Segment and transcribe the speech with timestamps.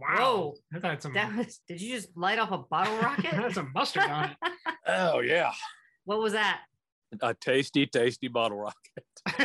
[0.00, 0.54] Wow.
[0.74, 3.32] I thought some That was, did you just light off a bottle rocket?
[3.32, 4.36] That's a mustard on it.
[4.86, 5.52] Oh yeah,
[6.04, 6.60] what was that?
[7.22, 9.04] a tasty, tasty bottle rocket.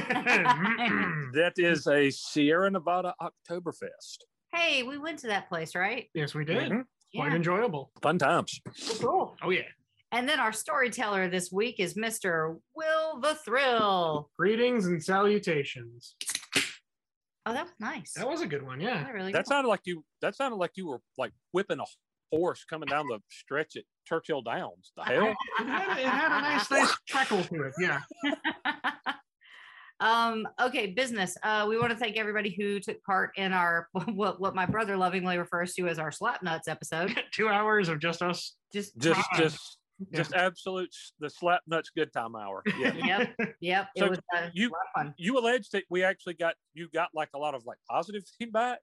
[1.34, 4.18] That is a Sierra Nevada Oktoberfest.
[4.54, 6.10] Hey, we went to that place, right?
[6.14, 6.72] yes, we did.
[6.72, 6.84] Mhm.
[7.16, 7.36] Quite Yeah.
[7.36, 7.92] enjoyable.
[8.02, 8.60] Fun times.
[9.00, 9.36] Cool.
[9.42, 9.62] Oh yeah.
[10.12, 12.58] And then our storyteller this week is Mr.
[12.76, 14.30] Will the Thrill.
[14.38, 16.16] Greetings and salutations.
[17.46, 18.14] Oh, that was nice.
[18.14, 18.80] That was a good one.
[18.82, 19.04] Yeah.
[19.04, 19.48] That really That good.
[19.48, 20.04] sounded like you.
[20.22, 21.86] That sounded like you were like whipping a
[22.36, 24.92] horse coming down the stretch at Churchill Downs.
[24.98, 25.28] The hell?
[25.60, 27.74] It had, it had a nice, nice crackle to it.
[27.80, 28.02] Yeah.
[30.02, 34.42] um okay business uh we want to thank everybody who took part in our what
[34.42, 38.22] what my brother lovingly refers to as our slap nuts episode Two hours of just
[38.22, 38.56] us.
[38.74, 39.85] just Just, just, Yeah.
[40.14, 42.62] Just absolute the slap nuts good time hour.
[42.80, 42.94] Yeah.
[42.94, 46.34] yep yep So it was uh, you- lot of fun You alleged that we actually
[46.36, 48.80] got you got like a lot of like positive feedback.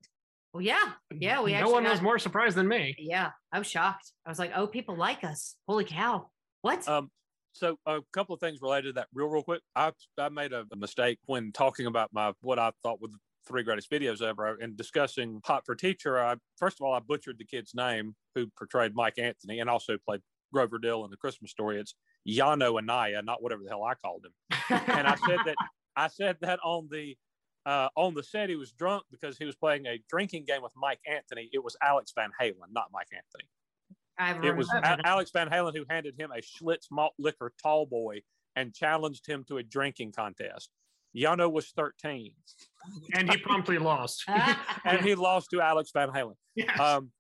[0.55, 2.95] well yeah yeah we actually no actually one was more surprised than me.
[2.99, 6.29] yeah i was shocked i was like oh people like us holy cow
[6.63, 7.11] what Um,
[7.55, 9.61] so a couple of things related to that, real, real quick.
[9.77, 13.63] I I made a mistake when talking about my what I thought were the three
[13.63, 16.19] greatest videos ever and discussing Hot for Teacher.
[16.19, 19.99] I first of all I butchered the kid's name who portrayed Mike Anthony and also
[20.09, 20.23] played
[20.53, 21.81] Grover Dill in the Christmas story.
[21.81, 21.95] It's
[22.29, 24.81] Yano Anaya, not whatever the hell I called him.
[24.89, 25.57] And I said that
[25.97, 27.17] I said that on the
[27.67, 30.73] uh, on the set he was drunk because he was playing a drinking game with
[30.77, 31.49] Mike Anthony.
[31.53, 33.49] It was Alex Van Halen, not Mike Anthony.
[34.19, 37.87] I've It was A- Alex Van Halen who handed him a Schlitz malt liquor tall
[37.87, 38.23] boy
[38.57, 40.71] and challenged him to a drinking contest.
[41.17, 42.33] Yano was 13
[43.15, 44.25] and he promptly lost.
[44.85, 46.35] and he lost to Alex Van Halen.
[46.55, 46.79] Yes.
[46.79, 47.11] Um,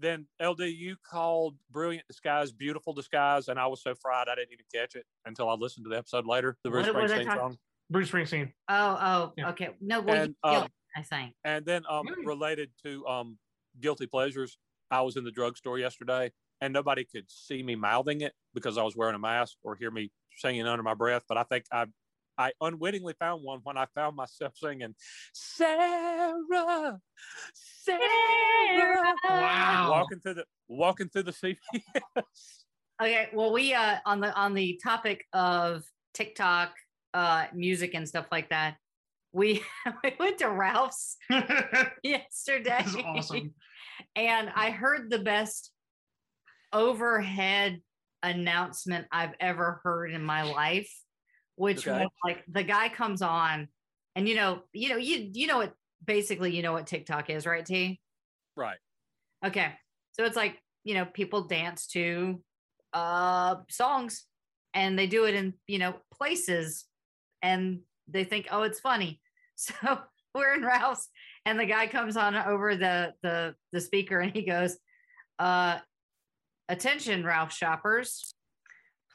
[0.00, 4.52] then LD, you called Brilliant Disguise Beautiful Disguise, and I was so fried I didn't
[4.52, 7.12] even catch it until I listened to the episode later, the Bruce What- what did
[7.12, 7.58] I Springsteen talk- song.
[7.90, 8.52] Bruce Springsteen.
[8.68, 9.50] oh oh Yeah.
[9.50, 12.24] okay no well And, you, um, i think And then um, Mm.
[12.26, 13.38] related to um,
[13.80, 14.58] guilty pleasures,
[14.90, 18.82] I was in the drugstore yesterday and nobody could see me mouthing it because I
[18.82, 21.24] was wearing a mask or hear me singing under my breath.
[21.28, 21.86] But I think I
[22.40, 24.94] I unwittingly found one when I found myself singing
[25.34, 26.98] Sarah,
[27.52, 29.88] Sarah, Wow.
[29.90, 32.24] walking through the walking through the CVS.
[33.02, 35.82] Okay, well, we uh on the on the topic of
[36.14, 36.72] TikTok,
[37.12, 38.76] uh, music and stuff like that,
[39.32, 39.62] we
[40.02, 41.18] we went to Ralph's
[42.02, 42.82] yesterday.
[42.84, 43.52] This awesome.
[44.16, 45.72] and I heard the best
[46.72, 47.80] overhead
[48.22, 50.90] announcement I've ever heard in my life,
[51.60, 52.04] which Okay.
[52.04, 53.68] was like the guy comes on,
[54.16, 57.44] and you know, you know, you you know what basically you know what TikTok is,
[57.44, 57.64] right?
[57.66, 58.00] T.
[58.56, 58.78] Right.
[59.44, 59.74] Okay.
[60.12, 62.42] So it's like, you know, people dance to
[62.94, 64.24] uh songs
[64.72, 66.86] and they do it in, you know, places
[67.42, 69.20] and they think, oh, it's funny.
[69.56, 69.74] So
[70.34, 71.10] we're in Ralph's
[71.44, 74.78] and the guy comes on over the the the speaker and he goes,
[75.38, 75.78] uh
[76.70, 78.34] attention, Ralph shoppers.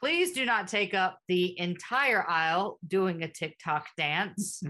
[0.06, 4.62] Please do not take up the entire aisle doing a TikTok dance.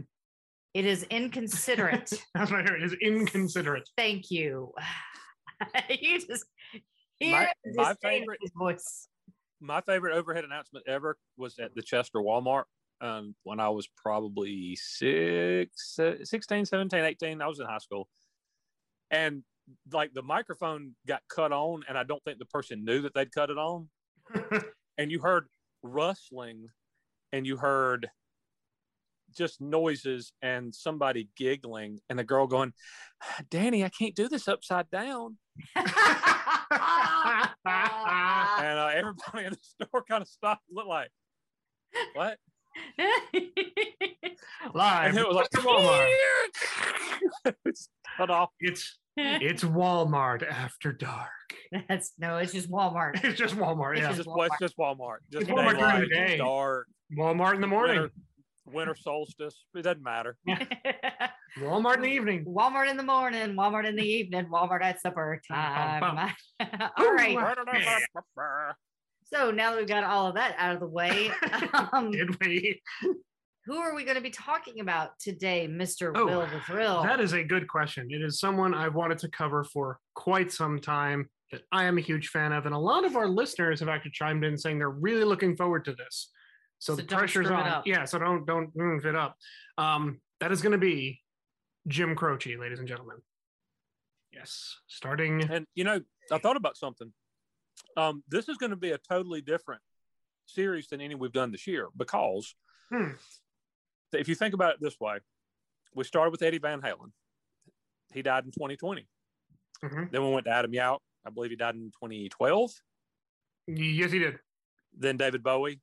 [0.72, 2.10] it is inconsiderate.
[2.34, 2.82] That's my favorite.
[2.84, 3.86] It is inconsiderate.
[3.98, 4.72] Thank you.
[5.90, 6.46] you just
[7.18, 9.08] hear My- the my favorite- voice.
[9.60, 12.64] My favorite overhead announcement ever was at the Chester Walmart
[13.02, 17.42] um, when I was probably six, uh, 16, 17, 18.
[17.42, 18.08] I was in high school.
[19.10, 19.42] And
[19.92, 23.30] like the microphone got cut on, and I don't think the person knew that they'd
[23.34, 23.90] cut it on.
[24.98, 25.46] and you heard
[25.82, 26.68] rustling,
[27.32, 28.08] and you heard
[29.36, 32.72] just noises and somebody giggling, and the girl going,
[33.50, 35.38] "Danny, I can't do this upside down."
[38.58, 41.10] And uh, everybody in the store kind of stopped, and looked like,
[42.14, 42.38] "What?"
[44.74, 45.10] Live.
[45.10, 45.64] And it was like, Mr.
[47.44, 47.54] Walmart.
[47.64, 48.50] it's cut off.
[48.60, 51.30] It's it's Walmart after dark.
[51.88, 53.20] That's no, it's just Walmart.
[53.24, 53.96] It's just Walmart.
[53.98, 55.18] It's just, well, it's just Walmart.
[55.32, 56.36] Just It's Walmart during the daylight, day.
[56.38, 56.86] dark,
[57.18, 57.96] Walmart in the morning.
[58.00, 58.12] winter,
[58.66, 59.64] winter solstice.
[59.74, 60.36] It doesn't matter.
[61.58, 62.44] Walmart in the evening.
[62.44, 66.90] Walmart in the morning, Walmart in the evening, Walmart at supper Bum, bum, time.
[66.98, 68.74] all right.
[69.32, 69.38] Yeah.
[69.38, 71.30] So now that we've got all of that out of the way,
[71.92, 72.80] um, Did we?
[73.66, 76.12] who are we going to be talking about today, Mr.
[76.14, 77.02] Oh, Will the Thrill?
[77.02, 78.08] That is a good question.
[78.10, 82.00] It is someone I've wanted to cover for quite some time that I am a
[82.00, 82.66] huge fan of.
[82.66, 85.84] And a lot of our listeners have actually chimed in saying they're really looking forward
[85.86, 86.30] to this.
[86.78, 87.82] So, So the pressure's on.
[87.86, 89.36] Yeah, so don't don't move it up.
[89.78, 91.20] Um, that is going to be
[91.88, 93.16] Jim Croce, ladies and gentlemen.
[94.32, 95.42] Yes, starting.
[95.50, 96.00] And you know,
[96.30, 97.12] I thought about something.
[97.96, 99.80] Um, this is going to be a totally different
[100.46, 102.54] series than any we've done this year because
[102.90, 103.12] Hmm.
[104.12, 105.18] if you think about it this way,
[105.94, 107.12] we started with Eddie Van Halen.
[108.12, 109.08] He died in 2020.
[109.82, 110.10] Mhm.
[110.10, 111.00] Then we went to Adam Yauch.
[111.24, 112.70] I believe he died in 2012.
[113.66, 114.38] Yes, he did.
[114.92, 115.80] Then David Bowie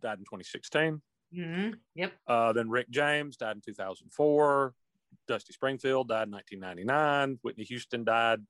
[0.00, 1.00] died in 2016.
[1.32, 1.80] Mhm.
[1.94, 2.12] Yep.
[2.26, 4.74] Uh, then Rick James died in 2004.
[5.28, 7.38] Dusty Springfield died in 1999.
[7.42, 8.44] Whitney Houston died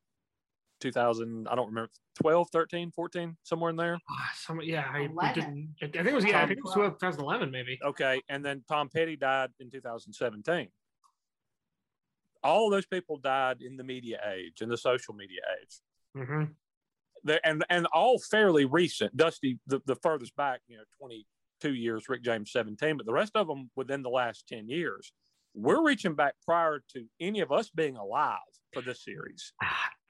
[0.84, 1.48] 2000.
[1.48, 1.90] I don't remember
[2.20, 3.98] 12, 13, 14, somewhere in there.
[4.10, 5.74] Ah, some, yeah, I, did- 11.
[5.80, 6.92] I think it was yeah, I think it was Twelve.
[7.00, 7.78] 2011 maybe.
[7.82, 8.20] Okay.
[8.28, 10.68] And then Tom Petty died in 2017.
[12.42, 15.80] All those people died in the media age, in the social media age.
[16.14, 16.44] hmm
[17.24, 19.16] They're, and and all fairly recent.
[19.16, 23.32] Dusty, the, the furthest back, you know, 22 years, Rick James 17, but the rest
[23.34, 25.10] of them within the last 10 years.
[25.54, 28.38] We're reaching back prior to any of us being alive
[28.74, 29.52] for this series.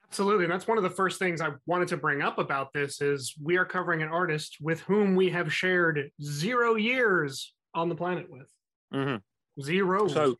[0.09, 0.45] Absolutely.
[0.45, 3.33] And that's one of the first things I wanted to bring up about this is
[3.41, 8.27] we are covering an artist with whom we have shared zero years on the planet
[8.29, 8.47] with.
[8.93, 9.61] Mm-hmm.
[9.61, 10.07] Zero.
[10.07, 10.35] So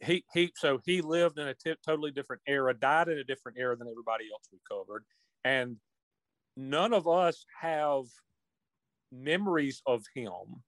[0.00, 3.58] he he so he lived in a t- totally different era, died in a different
[3.58, 5.04] era than everybody else we covered,
[5.44, 5.76] and
[6.56, 8.04] none of us have
[9.10, 10.62] memories of him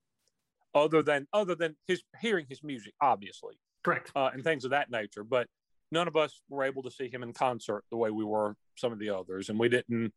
[0.75, 4.11] other than other than his hearing his music, obviously, correct.
[4.14, 5.25] uh, and things of that nature.
[5.25, 5.49] But
[5.92, 8.92] none of us were able to see him in concert the way we were some
[8.92, 10.12] of the others, and we didn't,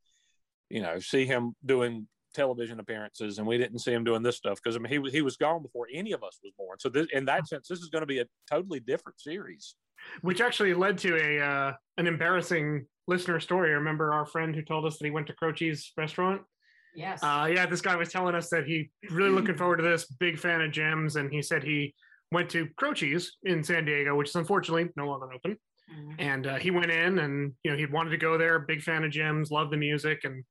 [0.69, 4.59] you know, see him doing television appearances, and we didn't see him doing this stuff
[4.61, 6.79] because I mean he was he was gone before any of us was born.
[6.79, 9.75] So this, in that sense, this is going to be a totally different series.
[10.21, 13.71] Which actually led to a uh, an embarrassing listener story.
[13.71, 16.41] I Remember our friend who told us that he went to Croce's restaurant?
[16.95, 17.19] Yes.
[17.21, 20.39] Uh, yeah, this guy was telling us that he really looking forward to this, big
[20.39, 21.93] fan of Jim's, and he said he
[22.31, 25.57] went to Croce's in San Diego, which is unfortunately no longer open.
[25.89, 26.15] Mhm.
[26.19, 29.03] and uh, he went in and you know he wanted to go there big fan
[29.03, 30.43] of jim's loved the music and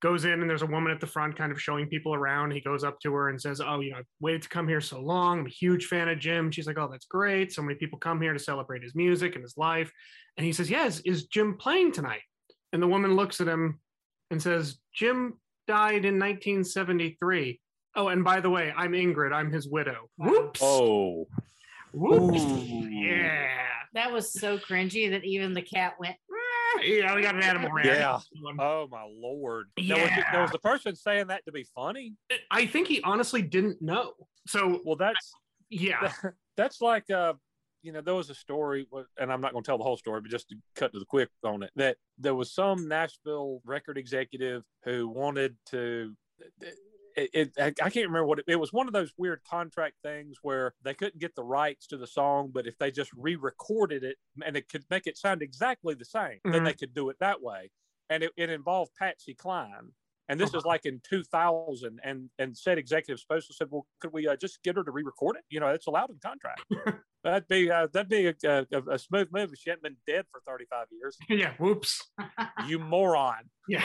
[0.00, 2.52] goes in and there's a woman at the front kind of showing people around.
[2.52, 4.80] He goes up to her and says oh you know i've waited to come here
[4.80, 5.40] so long.
[5.40, 7.52] I'm a huge fan of jim she's like oh that's great.
[7.52, 9.90] So many people come here to celebrate his music and his life.
[10.36, 12.22] And he says yes is jim playing tonight?
[12.72, 13.80] And the woman looks at him
[14.30, 17.60] and says jim died in 1973
[17.96, 21.26] oh and by the way i'm ingrid i'm his widow whoops Oh,
[21.92, 22.88] whoops Ooh.
[22.88, 23.48] yeah
[23.94, 26.16] that was so cringy that even the cat went.
[26.82, 28.12] yeah we got an animal reaction Yeah.
[28.14, 28.56] on this one.
[28.60, 29.66] oh my lord!
[29.78, 30.24] Now, was, it- Yeah.
[30.32, 32.14] now, was the person saying that to be funny?
[32.50, 34.12] I think he honestly didn't know.
[34.48, 35.32] So Well, that's
[35.70, 36.12] yeah,
[36.56, 37.34] that's like uh
[37.82, 38.86] you know there was a story
[39.18, 41.04] and i'm not going to tell the whole story but just to cut to the
[41.04, 46.14] quick on it that there was some nashville record executive who wanted to
[47.16, 48.72] it, it, I can't remember what it, it was.
[48.72, 52.50] One of those weird contract things where they couldn't get the rights to the song,
[52.52, 56.38] but if they just re-recorded it and it could make it sound exactly the same,
[56.44, 56.64] then Mhm.
[56.64, 57.70] they could do it that way.
[58.10, 59.92] And it, it involved Patsy Cline,
[60.28, 62.00] and this is like in 2000.
[62.04, 64.90] And and said executive supposed to said, well, could we uh, just get her to
[64.90, 65.44] re-record it?
[65.50, 66.62] You know, it's allowed in contract.
[67.24, 70.26] that'd be uh, that'd be a, a, a smooth move if she hadn't been dead
[70.30, 71.16] for 35 years.
[71.28, 71.52] yeah.
[71.58, 72.02] Whoops.
[72.66, 73.50] You moron.
[73.68, 73.84] Yeah.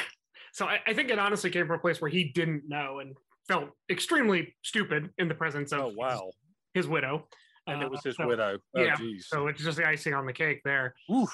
[0.53, 3.15] So I, I think it honestly came from a place where he didn't know and
[3.48, 6.32] felt extremely stupid in the presence of Oh wow.
[6.74, 7.27] his, his widow.
[7.68, 8.58] And Uh, it was his so- widow.
[8.75, 9.27] Oh, yeah, geez.
[9.29, 10.94] So it's just the icing on the cake there.
[11.12, 11.32] Oof.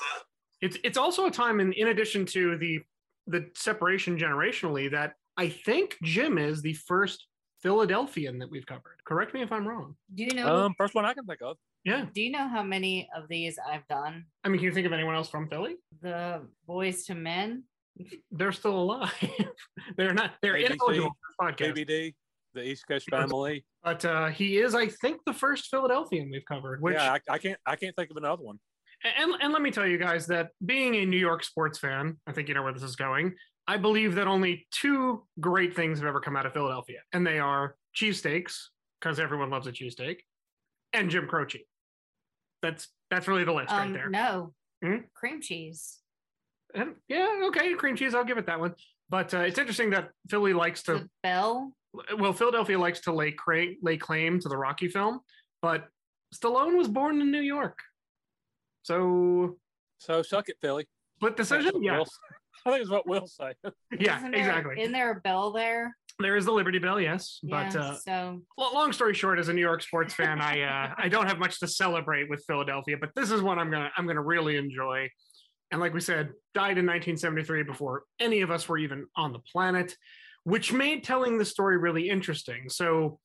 [0.62, 2.80] It's it's also a time in in addition to the
[3.28, 7.28] the separation generationally that I think Jim is the first
[7.62, 8.98] Philadelphian that we've covered.
[9.06, 9.96] Correct me if I'm wrong.
[10.14, 10.66] Do you know?
[10.66, 11.58] Um, first one I can think of.
[11.84, 12.06] Yeah.
[12.14, 14.26] Do you know how many of these I've done?
[14.44, 15.76] I mean, can you think of anyone else from Philly?
[16.02, 17.64] The Boyz II Men.
[18.32, 19.14] They're still alive.
[19.98, 20.34] they're not.
[20.42, 21.76] They're ABC, ineligible for podcast.
[21.78, 22.14] BBD,
[22.54, 23.66] the East Coast Family.
[23.84, 26.82] But uh, he is, I think, the first Philadelphian we've covered.
[26.82, 27.60] Which, yeah, I, I can't.
[27.66, 28.60] I can't think of another one.
[29.18, 32.32] and and let me tell you guys that being a New York sports fan, I
[32.34, 33.36] think you know where this is going.
[33.68, 37.40] I believe that only two great things have ever come out of Philadelphia, and they
[37.40, 38.56] are cheesesteaks
[39.00, 40.18] because everyone loves a cheesesteak,
[40.94, 41.66] and Jim Croce.
[42.62, 44.10] That's that's really the list right Um, there.
[44.10, 44.98] no, Hmm?
[45.14, 46.00] cream cheese.
[46.76, 48.14] And yeah, okay, cream cheese.
[48.14, 48.76] I'll give it that one.
[49.10, 51.72] But uh, it's interesting that Philly likes to The Bell.
[52.18, 55.20] well, Philadelphia likes to lay, cra- lay claim to the Rocky film,
[55.62, 55.88] but
[56.36, 57.80] Stallone was born in New York.
[58.84, 59.58] So,
[60.00, 60.86] So suck it, Philly.
[61.18, 61.82] split That's decision?
[61.84, 61.98] Yeah.
[62.00, 62.08] Will-
[62.66, 63.54] I think it's what Will say.
[64.00, 64.82] Yeah, Isn't there, exactly.
[64.82, 65.96] Isn't there a bell there?
[66.20, 67.40] there is the Liberty Bell, yes.
[67.44, 70.62] But yeah, uh, so lo- long story short, as a New York sports fan, I
[70.62, 73.92] uh, I don't have much to celebrate with Philadelphia, but this is one I'm gonna
[73.98, 75.10] I'm gonna really enjoy.
[75.76, 79.40] And like we said, died in 1973 before any of us were even on the
[79.40, 79.94] planet,
[80.46, 82.70] which made telling the story really interesting.
[82.70, 83.20] So,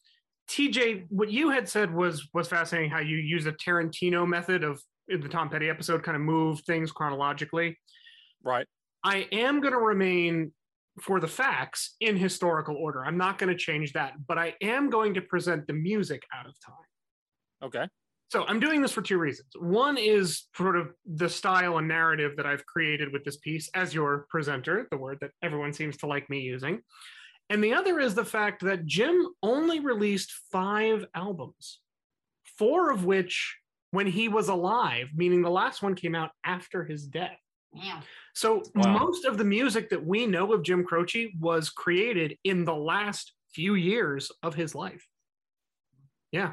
[0.49, 2.91] TJ, what you had said was was fascinating.
[2.91, 6.59] How you use a Tarantino method of in the Tom Petty episode, kind of move
[6.63, 7.79] things chronologically.
[8.43, 8.67] Right.
[9.05, 10.51] I am going to remain
[11.01, 13.05] for the facts in historical order.
[13.05, 16.47] I'm not going to change that, but I am going to present the music out
[16.47, 16.75] of time.
[17.63, 17.87] Okay.
[18.31, 19.49] So I'm doing this for two reasons.
[19.59, 23.93] One is sort of the style and narrative that I've created with this piece as
[23.93, 26.81] your presenter, the word that everyone seems to like me using.
[27.49, 31.81] And the other is the fact that Jim only released five albums,
[32.57, 33.57] four of which
[33.91, 37.37] when he was alive, meaning the last one came out after his death.
[37.75, 38.01] yeah.
[38.35, 38.97] So Wow.
[39.01, 43.33] most of the music that we know of Jim Croce was created in the last
[43.53, 45.05] few years of his life.
[46.31, 46.53] Yeah.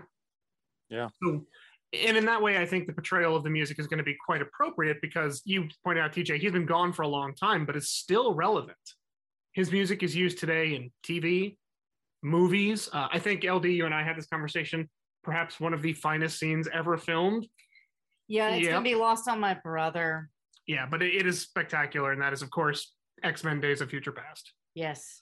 [0.89, 1.09] Yeah.
[1.21, 1.45] So,
[1.93, 4.15] and in that way, I think the portrayal of the music is going to be
[4.25, 7.75] quite appropriate because you pointed out, TJ, he's been gone for a long time, but
[7.75, 8.77] it's still relevant.
[9.53, 11.57] His music is used today in TV,
[12.21, 12.89] movies.
[12.91, 14.89] Uh, I think LD, you and I had this conversation.
[15.23, 17.47] Perhaps one of the finest scenes ever filmed.
[18.27, 18.71] Yeah, it's Yep.
[18.71, 20.29] gonna be lost on my brother.
[20.67, 23.89] Yeah, but it, it is spectacular, and that is, of course, X Men: Days of
[23.89, 24.51] Future Past.
[24.75, 25.21] Yes.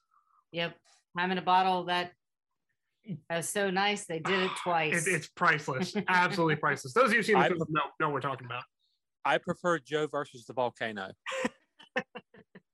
[0.51, 0.75] Yep.
[1.17, 2.11] I'm in a bottle that
[3.29, 4.05] that was so nice.
[4.05, 5.07] They did it twice.
[5.07, 6.93] It, it's priceless, absolutely priceless.
[6.93, 8.63] Those of you who've seen the I- film know, know what we're talking about.
[9.23, 11.11] I prefer Joe versus the volcano.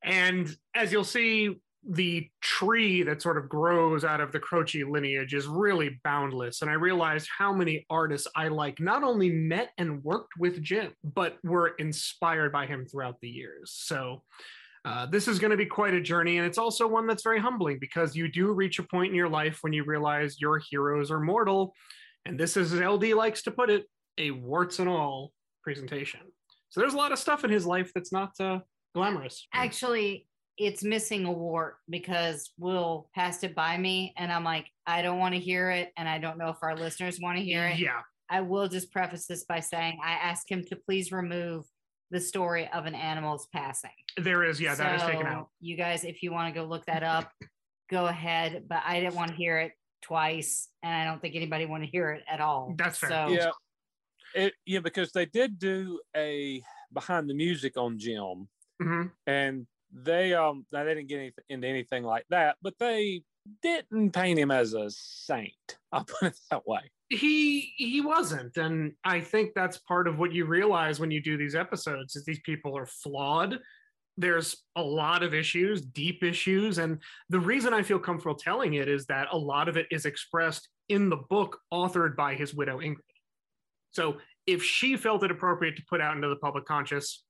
[0.03, 1.55] And as you'll see,
[1.87, 6.61] the tree that sort of grows out of the Croce lineage is really boundless.
[6.61, 10.93] And I realized how many artists I like not only met and worked with Jim,
[11.03, 13.71] but were inspired by him throughout the years.
[13.73, 14.23] So
[14.83, 16.37] uh, this is going to be quite a journey.
[16.37, 19.29] And it's also one that's very humbling because you do reach a point in your
[19.29, 21.73] life when you realize your heroes are mortal.
[22.25, 23.85] And this is, as LD likes to put it,
[24.17, 25.31] a warts and all
[25.63, 26.21] presentation.
[26.69, 28.59] So there's a lot of stuff in his life that's not uh,
[28.95, 29.47] glamorous.
[29.53, 35.01] Actually, it's missing a wart because Will passed it by me, and I'm like, I
[35.01, 37.67] don't want to hear it, and I don't know if our listeners want to hear
[37.67, 37.79] it.
[37.79, 38.01] Yeah.
[38.29, 41.65] I will just preface this by saying I asked him to please remove
[42.11, 43.89] the story of an animal's passing.
[44.17, 45.49] There is, yeah, that is taken out.
[45.61, 47.31] You guys, if you want to go look that up,
[47.89, 48.65] go ahead.
[48.67, 51.89] But I didn't want to hear it twice, and I don't think anybody want to
[51.89, 52.75] hear it at all.
[52.77, 53.09] That's fair.
[53.09, 53.51] So, Yeah.
[54.33, 56.63] It, yeah, because they did do a
[56.93, 58.47] behind the music on Jim,
[58.81, 63.23] hmm and they um now they didn't get any, into anything like that, but they
[63.61, 65.77] didn't paint him as a saint.
[65.91, 66.91] I'll put it that way.
[67.11, 71.37] He he wasn't, and I think that's part of what you realize when you do
[71.37, 73.59] these episodes is these people are flawed.
[74.17, 76.99] There's a lot of issues, deep issues, and
[77.29, 80.69] the reason I feel comfortable telling it is that a lot of it is expressed
[80.87, 82.99] in the book authored by his widow Ingrid.
[83.91, 87.23] So if she felt it appropriate to put out into the public conscious,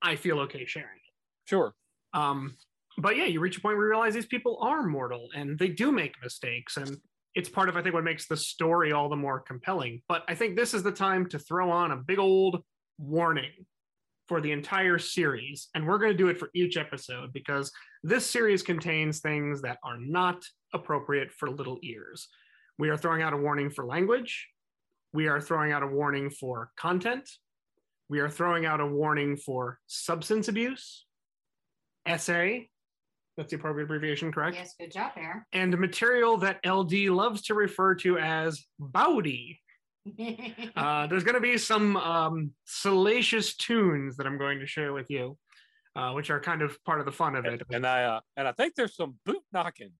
[0.00, 1.12] I feel okay sharing it.
[1.44, 1.74] Sure.
[2.14, 2.56] Um,
[2.98, 5.68] but yeah, you reach a point where you realize these people are mortal and they
[5.68, 6.78] do make mistakes.
[6.78, 6.96] And
[7.36, 10.02] it's part of, I think, what makes the story all the more compelling.
[10.08, 12.64] But I think this is the time to throw on a big old
[12.98, 13.52] warning
[14.26, 15.68] for the entire series.
[15.74, 17.70] And we're going to do it for each episode because
[18.02, 22.26] this series contains things that are not appropriate for little ears.
[22.78, 24.48] We are throwing out a warning for language.
[25.12, 27.28] We are throwing out a warning for content.
[28.08, 31.04] We are throwing out a warning for substance abuse
[32.06, 32.70] essay.
[33.36, 34.56] That's the appropriate abbreviation, correct?
[34.56, 35.42] yes, good job, Aaron.
[35.52, 39.60] And material that LD loves to refer to as bowdy.
[40.76, 45.10] Uh, there's going to be some um, salacious tunes that I'm going to share with
[45.10, 45.36] you,
[45.96, 47.60] uh, which are kind of part of the fun of it.
[47.72, 49.90] And I uh, and I think there's some boot knocking.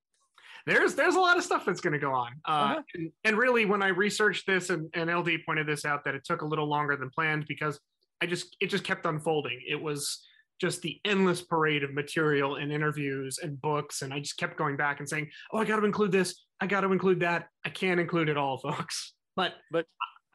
[0.65, 2.33] there's there's a lot of stuff that's going to go on.
[2.47, 2.83] Uh, Uh-huh.
[2.95, 6.25] and, and really, when I researched this, and, and LD pointed this out, that it
[6.25, 7.81] took a little longer than planned because
[8.21, 9.61] I just it just kept unfolding.
[9.69, 10.25] It was
[10.61, 14.77] just the endless parade of material and interviews and books, and I just kept going
[14.77, 16.43] back and saying, "Oh, I got to include this.
[16.61, 17.49] I got to include that.
[17.65, 19.87] I can't include it all, folks." But But-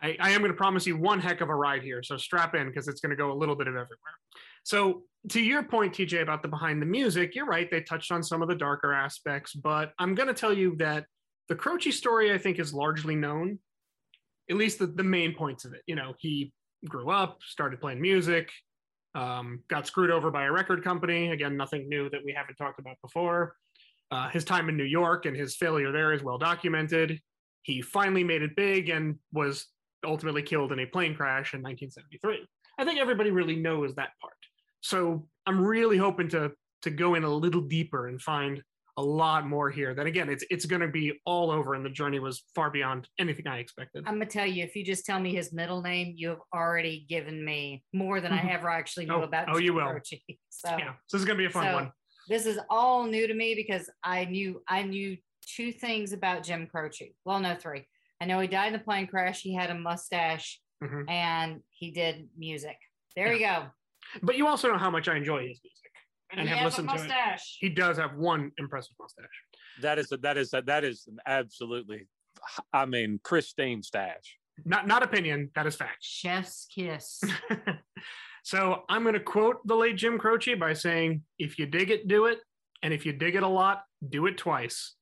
[0.04, 2.02] I, I am going to promise you one heck of a ride here.
[2.02, 4.18] So strap in because it's going to go a little bit of everywhere.
[4.64, 7.70] So to your point, TJ, about the behind the music, you're right.
[7.70, 11.06] They touched on some of the darker aspects, but I'm going to tell you that
[11.50, 13.60] the Croce story, I think, is largely known,
[14.50, 15.82] at least the, the main points of it.
[15.86, 16.52] You know, he
[16.88, 18.50] grew up, started playing music,
[19.16, 21.32] um, got screwed over by a record company.
[21.32, 23.56] Again, nothing new that we haven't talked about before.
[24.10, 27.20] Uh, his time in New York and his failure there is well documented.
[27.64, 29.68] He finally made it big and was
[30.06, 32.46] ultimately killed in a plane crash in 1973.
[32.78, 34.34] I think everybody really knows that part.
[34.82, 36.52] So I'm really hoping to
[36.82, 38.62] to go in a little deeper and find
[38.98, 39.94] a lot more here.
[39.94, 43.08] That again, it's it's going to be all over, and the journey was far beyond
[43.20, 44.04] anything I expected.
[44.08, 47.06] I'm gonna tell you, if you just tell me his middle name, you have already
[47.10, 48.54] given me more than I Mhm.
[48.54, 49.48] ever actually knew Oh, about.
[49.50, 49.88] oh, you Jim will.
[49.92, 50.24] Croce.
[50.50, 51.92] So yeah, so this is going to be a fun so one.
[52.28, 55.18] this is all new to me because I knew I knew
[55.56, 57.14] two things about Jim Croce.
[57.26, 57.88] Well, no, three.
[58.22, 59.42] I know he died in a plane crash.
[59.42, 61.10] He had a mustache, Mhm.
[61.10, 62.78] and he did music.
[63.16, 63.68] There you go.
[64.22, 65.81] But you also know how much I enjoy his music.
[66.32, 67.42] And he have has listened a to it.
[67.60, 69.26] He does have one impressive mustache.
[69.82, 72.08] That is a, that is a, that is an absolutely,
[72.74, 74.38] I mean, pristine stash.
[74.66, 75.98] Not not opinion, that is fact.
[76.02, 77.22] Chef's kiss.
[78.44, 82.08] so I'm going to quote the late Jim Croce by saying, "If you dig it,
[82.08, 82.40] do it,
[82.84, 84.96] and if you dig it a lot, do it twice."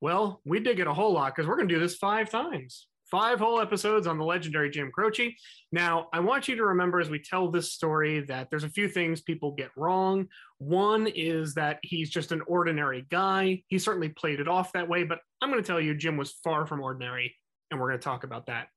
[0.00, 2.88] Well, we dig it a whole lot because we're going to do this five times,
[3.10, 5.36] five whole episodes on the legendary Jim Croce.
[5.72, 8.88] Now, I want you to remember as we tell this story that there's a few
[8.88, 10.28] things people get wrong.
[10.58, 13.62] One is that he's just an ordinary guy.
[13.68, 16.32] He certainly played it off that way, but I'm going to tell you, Jim was
[16.44, 17.34] far from ordinary,
[17.70, 18.68] and we're going to talk about that.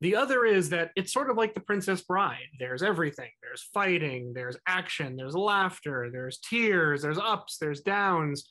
[0.00, 2.48] The other is that it's sort of like the Princess Bride.
[2.58, 3.30] There's everything.
[3.42, 8.50] There's fighting, there's action, there's laughter, there's tears, there's ups, there's downs.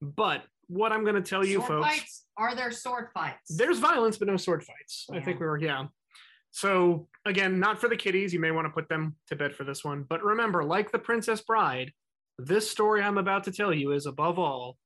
[0.00, 2.24] But what I'm going to tell you, sword folks, fights?
[2.36, 3.56] Are there sword fights?
[3.56, 5.06] there's violence, but no sword fights.
[5.12, 5.84] I think we were, yeah.
[6.50, 8.32] So again, not for the kiddies.
[8.32, 10.04] You may want to put them to bed for this one.
[10.08, 11.92] But remember, like the Princess Bride,
[12.38, 14.78] this story I'm about to tell you is above all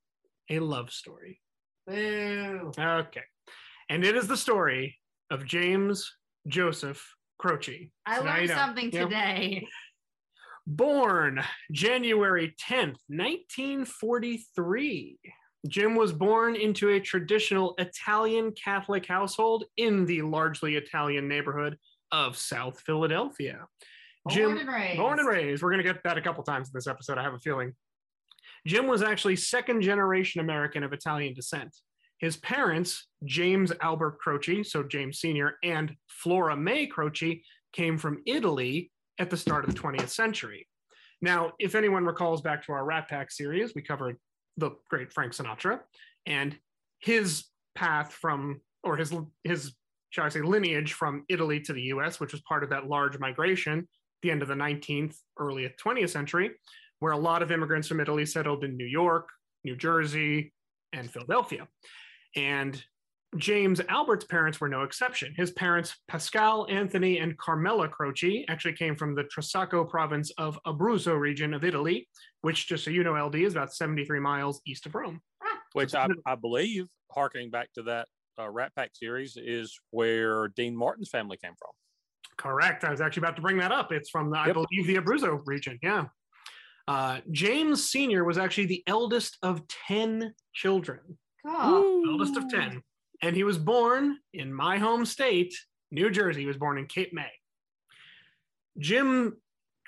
[0.50, 1.40] a love story.
[1.86, 2.72] Boo.
[2.78, 3.22] Okay.
[3.88, 4.98] And it is the story
[5.30, 6.10] of James
[6.48, 7.90] Joseph Croce.
[8.06, 8.54] I you learned know.
[8.54, 9.04] something Yeah.
[9.04, 9.66] today.
[10.66, 15.18] Born January 10th, 1943.
[15.68, 21.76] Jim was born into a traditional Italian Catholic household in the largely Italian neighborhood
[22.12, 23.66] of South Philadelphia.
[24.28, 24.98] Jim, Born and raised.
[24.98, 25.62] Born and raised.
[25.62, 27.74] We're going to get that a couple times in this episode, I have a feeling.
[28.66, 31.74] Jim was actually second generation American of Italian descent.
[32.18, 37.42] His parents, James Albert Croce, so James Sr., and Flora May Croce,
[37.72, 40.66] came from Italy at the start of the 20th century.
[41.22, 44.16] Now, if anyone recalls back to our Rat Pack series, we covered
[44.56, 45.80] the great Frank Sinatra
[46.26, 46.56] and
[47.00, 49.72] his path from, or his, his,
[50.10, 53.18] shall I say, lineage from Italy to the US, which was part of that large
[53.18, 53.88] migration
[54.22, 56.50] the end of the 19th, early 20th century,
[56.98, 59.28] where a lot of immigrants from Italy settled in New York,
[59.64, 60.52] New Jersey,
[60.92, 61.66] and Philadelphia.
[62.36, 62.82] And
[63.36, 65.32] James Albert's parents were no exception.
[65.36, 71.18] His parents, Pascal, Anthony, and Carmela Croce, actually came from the Trasacco province of Abruzzo
[71.18, 72.08] region of Italy,
[72.40, 75.20] which, just so you know, LD is about 73 miles east of Rome.
[75.74, 80.76] which I, I believe, harkening back to that uh, Rat Pack series, is where Dean
[80.76, 81.70] Martin's family came from.
[82.36, 82.82] Correct.
[82.82, 83.92] I was actually about to bring that up.
[83.92, 85.78] It's from, the, I believe, the Abruzzo region.
[85.82, 86.06] Yeah.
[86.88, 88.24] Uh, James Sr.
[88.24, 90.98] was actually the eldest of 10 children.
[91.44, 91.84] God.
[92.08, 92.82] eldest of 10.
[93.22, 95.54] And he was born in my home state,
[95.90, 96.40] New Jersey.
[96.40, 97.30] He was born in Cape May.
[98.78, 99.36] Jim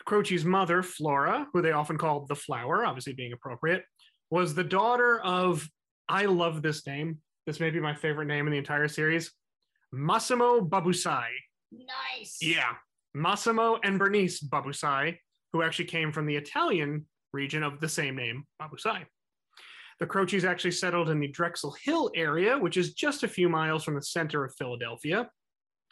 [0.04, 3.84] Croce's mother, Flora, who they often called the Flower, obviously being appropriate,
[4.30, 5.66] was the daughter of,
[6.08, 7.18] I love this name.
[7.46, 9.32] This may be my favorite name in the entire series,
[9.92, 11.28] Massimo Babusai.
[11.72, 12.38] Nice.
[12.40, 12.72] Yeah,
[13.14, 15.18] Massimo and Bernice Babusai,
[15.52, 19.04] who actually came from the Italian region of the same name, Babusai.
[20.00, 23.84] The Croces actually settled in the Drexel Hill area, which is just a few miles
[23.84, 25.28] from the center of Philadelphia.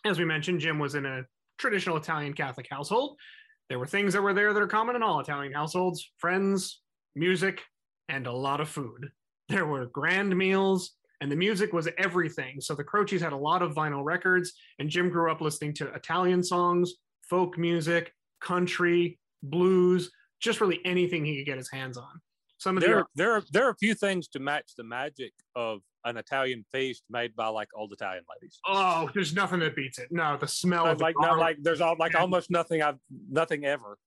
[0.04, 1.22] As we mentioned, Jim was in a
[1.58, 3.16] traditional Italian Catholic household.
[3.68, 6.80] There were things that were there that are common in all Italian households friends,
[7.14, 7.62] music,
[8.08, 9.10] and a lot of food.
[9.48, 12.60] There were grand meals, and the music was everything.
[12.60, 15.92] So the Croces had a lot of vinyl records, and Jim grew up listening to
[15.94, 16.94] Italian songs,
[17.28, 20.10] folk music, country, blues,
[20.40, 22.20] just really anything he could get his hands on.
[22.60, 24.84] Some of There, the are, there, are, there are a few things to match the
[24.84, 28.58] magic of an Italian feast made by like old Italian ladies.
[28.66, 30.08] oh, there's nothing that beats it.
[30.10, 32.20] No, the smell Uh, of the like no, garlic, like there's all like Yeah.
[32.20, 32.98] almost nothing I've
[33.30, 33.98] nothing ever.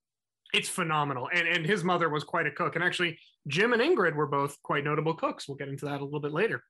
[0.54, 1.30] it's phenomenal.
[1.34, 2.76] And and his mother was quite a cook.
[2.76, 5.48] And actually, Jim and Ingrid were both quite notable cooks.
[5.48, 6.63] We'll get into that a little bit later.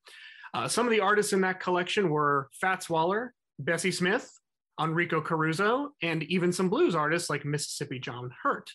[0.54, 4.32] Uh, some of the artists in that collection were Fats Waller, Bessie Smith,
[4.80, 8.70] Enrico Caruso, and even some blues artists like Mississippi John Hurt.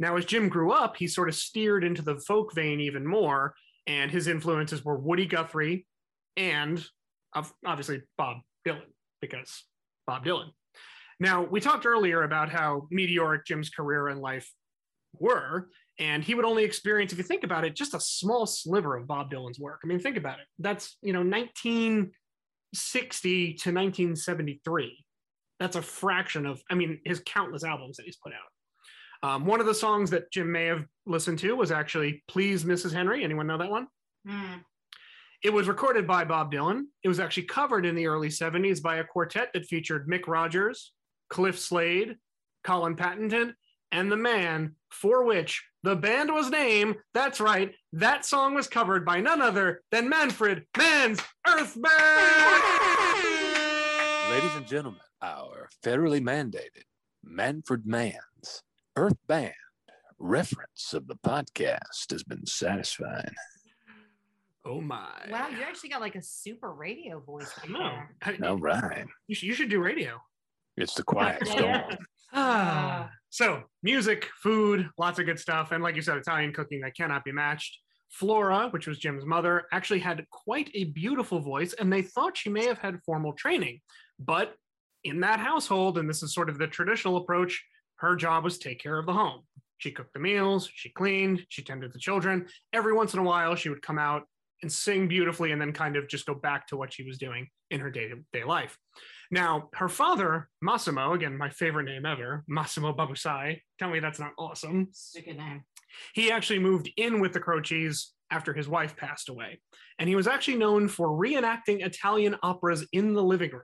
[0.00, 3.54] Now, as Jim grew up, he sort of steered into the folk vein even more,
[3.86, 5.86] and his influences were Woody Guthrie
[6.36, 6.84] and
[7.66, 8.80] obviously Bob Dylan,
[9.20, 9.64] because
[10.06, 10.50] Bob Dylan.
[11.20, 14.48] Now, we talked earlier about how meteoric Jim's career and life
[15.18, 18.96] were, and he would only experience, if you think about it, just a small sliver
[18.96, 19.80] of Bob Dylan's work.
[19.82, 20.46] I mean, think about it.
[20.60, 25.04] That's, you know, 1960 to 1973.
[25.58, 28.52] That's a fraction of, I mean, his countless albums that he's put out.
[29.22, 32.92] Um, one of the songs that Jim may have listened to was actually Please, Mrs.
[32.92, 33.24] Henry.
[33.24, 33.88] Anyone know that one?
[34.26, 34.60] Mm.
[35.42, 36.84] It was recorded by Bob Dylan.
[37.02, 40.92] It was actually covered in the early 70s by a quartet that featured Mick Rogers,
[41.30, 42.16] Cliff Slade,
[42.64, 43.54] Colin Pattenden,
[43.92, 46.96] and the man for which the band was named.
[47.14, 52.62] That's right, that song was covered by none other than Manfred Mann's Earth Band.
[54.30, 56.84] Ladies and gentlemen, our federally mandated
[57.24, 58.16] Manfred Mann's
[58.98, 59.54] Earth Band
[60.18, 63.32] reference of the podcast has been satisfying.
[64.64, 65.08] Oh my.
[65.30, 67.48] Wow, you actually got like a super radio voice.
[67.60, 68.74] right No, there.
[68.74, 69.06] All right.
[69.28, 70.20] you, should, you should do radio.
[70.76, 71.82] It's the quiet storm.
[72.32, 75.70] Ah, so music, food, lots of good stuff.
[75.70, 77.78] And like you said, Italian cooking that cannot be matched.
[78.10, 82.50] Flora, which was Jim's mother, actually had quite a beautiful voice, and they thought she
[82.50, 83.80] may have had formal training.
[84.18, 84.54] But
[85.04, 87.64] in that household, and this is sort of the traditional approach,
[87.98, 89.42] her job was take care of the home.
[89.78, 92.46] She cooked the meals, she cleaned, she tended the children.
[92.72, 94.22] Every once in a while, she would come out
[94.62, 97.46] and sing beautifully and then kind of just go back to what she was doing
[97.70, 98.76] in her day to day life.
[99.30, 103.60] Now, her father, Massimo, again, my favorite name ever, Massimo Babusai.
[103.78, 104.88] Tell me that's not awesome.
[105.16, 105.62] A name.
[106.14, 109.60] He actually moved in with the Croces after his wife passed away.
[109.98, 113.62] And he was actually known for reenacting Italian operas in the living room.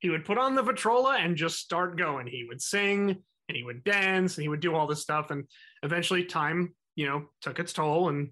[0.00, 2.26] He would put on the Victrola and just start going.
[2.26, 5.30] He would sing and he would dance and he would do all this stuff.
[5.30, 5.44] And
[5.82, 8.30] eventually, time, you know, took its toll and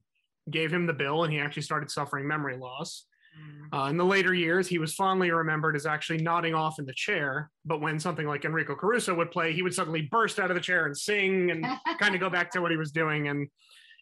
[0.51, 3.07] gave him the bill, and he actually started suffering memory loss.
[3.37, 3.79] Mm.
[3.79, 6.95] Uh, in the later years, he was fondly remembered as actually nodding off in the
[6.95, 7.51] chair.
[7.65, 10.61] But when something like Enrico Caruso would play, he would suddenly burst out of the
[10.61, 11.67] chair and sing and
[11.99, 13.29] kind of go back to what he was doing.
[13.29, 13.49] And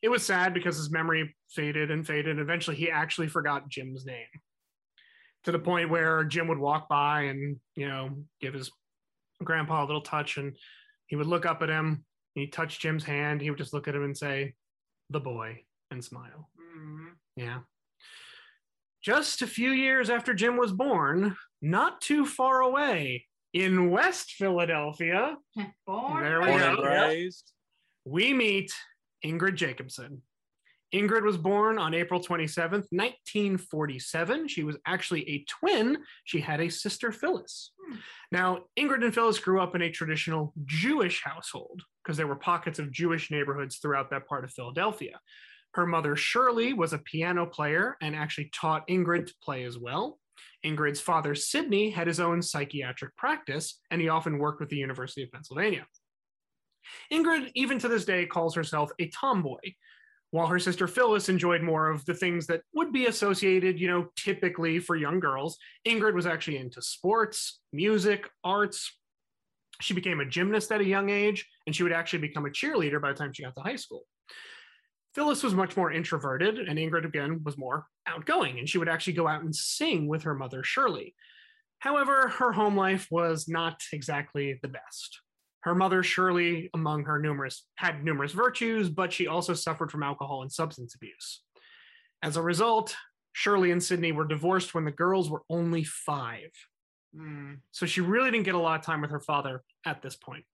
[0.03, 2.33] it was sad because his memory faded and faded.
[2.33, 4.27] And eventually, he actually forgot Jim's name
[5.44, 8.70] to the point where Jim would walk by and, you know, give his
[9.42, 10.37] grandpa a little touch.
[10.37, 10.57] And
[11.07, 12.05] he would look up at him.
[12.37, 13.40] And he'd touch Jim's hand.
[13.40, 14.55] He would just look at him and say,
[15.11, 16.49] the boy, and smile.
[16.59, 17.11] Mm.
[17.37, 17.59] Yeah.
[19.03, 25.37] Just a few years after Jim was born, not too far away in West Philadelphia,
[25.87, 26.83] Born There we Born go.
[26.83, 27.53] raised.
[28.05, 28.73] we meet
[29.25, 30.23] Ingrid Jacobson.
[30.95, 34.49] Ingrid was born on April 27th, 1947.
[34.49, 35.99] She was actually a twin.
[36.25, 37.73] She had a sister, Phyllis.
[38.33, 42.79] Now, Ingrid and Phyllis grew up in a traditional Jewish household because there were pockets
[42.79, 45.20] of Jewish neighborhoods throughout that part of Philadelphia.
[45.75, 50.18] Her mother, Shirley, was a piano player and actually taught Ingrid to play as well.
[50.64, 55.23] Ingrid's father, Sidney, had his own psychiatric practice, and he often worked with the University
[55.23, 55.87] of Pennsylvania.
[57.12, 59.59] Ingrid, even to this day, calls herself a tomboy,
[60.35, 64.09] while her sister Phyllis enjoyed more of the things that would be associated, you know,
[64.16, 65.57] typically for young girls.
[65.87, 68.99] Ingrid was actually into sports, music, arts.
[69.81, 73.01] She became a gymnast at a young age, and she would actually become a cheerleader
[73.01, 74.07] by the time she got to high school.
[75.14, 79.12] Phyllis was much more introverted, and Ingrid, again, was more outgoing, and she would actually
[79.12, 81.14] go out and sing with her mother, Shirley.
[81.79, 85.20] However, her home life was not exactly the best.
[85.64, 90.42] Her mother, Shirley, among her numerous, had numerous virtues, but she also suffered from alcohol
[90.42, 91.42] and substance abuse.
[92.22, 92.94] As a result,
[93.33, 96.50] Shirley and Sydney were divorced when the girls were only five.
[97.16, 97.61] Mm.
[97.72, 100.44] So she really didn't get a lot of time with her father at this point.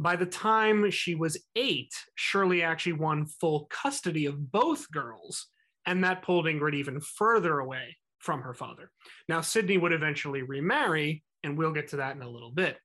[0.00, 5.48] By the time she was eight, Shirley actually won full custody of both girls,
[5.84, 8.90] and that pulled Ingrid even further away from her father.
[9.28, 12.78] Now, Sydney would eventually remarry, and we'll get to that in a little bit.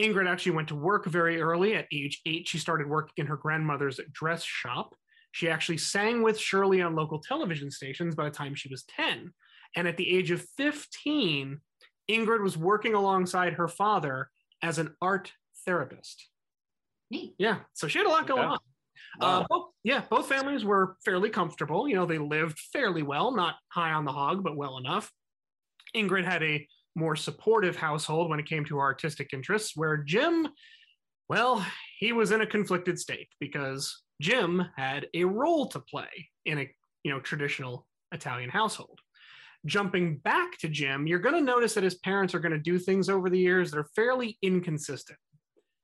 [0.00, 1.74] Ingrid actually went to work very early.
[1.74, 4.94] At age eight, she started working in her grandmother's dress shop.
[5.32, 9.32] She actually sang with Shirley on local television stations by the time she was 10.
[9.76, 11.60] And at the age of 15,
[12.10, 14.30] Ingrid was working alongside her father
[14.62, 15.32] as an art
[15.66, 16.28] therapist.
[17.10, 17.34] Neat.
[17.38, 18.48] Yeah, so she had a lot going Okay.
[18.48, 18.58] on.
[19.20, 21.88] Uh, both, yeah, both families were fairly comfortable.
[21.88, 25.12] You know, they lived fairly well, not high on the hog, but well enough.
[25.94, 26.66] Ingrid had a
[26.98, 30.48] more supportive household when it came to artistic interests, where Jim,
[31.28, 31.64] well,
[31.98, 36.68] he was in a conflicted state because Jim had a role to play in a
[37.04, 38.98] you know traditional Italian household.
[39.66, 42.78] Jumping back to Jim, you're going to notice that his parents are going to do
[42.78, 45.18] things over the years that are fairly inconsistent.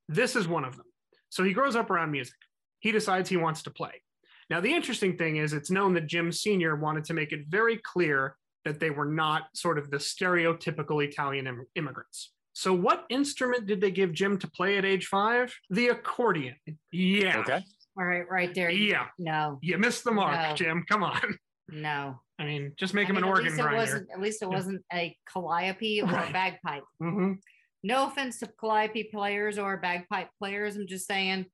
[0.08, 0.86] This is one of them.
[1.30, 2.36] So he grows up around music.
[2.80, 4.02] He decides he wants to play.
[4.50, 6.76] Now, the interesting thing is, it's known that Jim Sr.
[6.76, 11.46] wanted to make it very clear that they were not sort of the stereotypical Italian
[11.46, 12.32] Im- immigrants.
[12.52, 15.52] So, what instrument did they give Jim to play at age five?
[15.70, 16.54] The accordion.
[16.92, 17.38] Yeah.
[17.40, 17.64] Okay.
[17.98, 18.70] All right, right there.
[18.70, 19.06] Yeah.
[19.18, 20.54] No, You missed the mark, No.
[20.54, 20.84] Jim.
[20.88, 21.38] Come on.
[21.68, 22.20] no.
[22.38, 23.76] I mean, just make I him mean, an at organ least it grinder.
[23.78, 24.08] wasn't.
[24.12, 24.54] At least it Yeah.
[24.56, 26.32] wasn't a calliope or a Right.
[26.32, 26.82] bagpipe.
[27.00, 27.38] Mhm.
[27.84, 30.74] No offense to calliope players or bagpipe players.
[30.76, 31.46] I'm just saying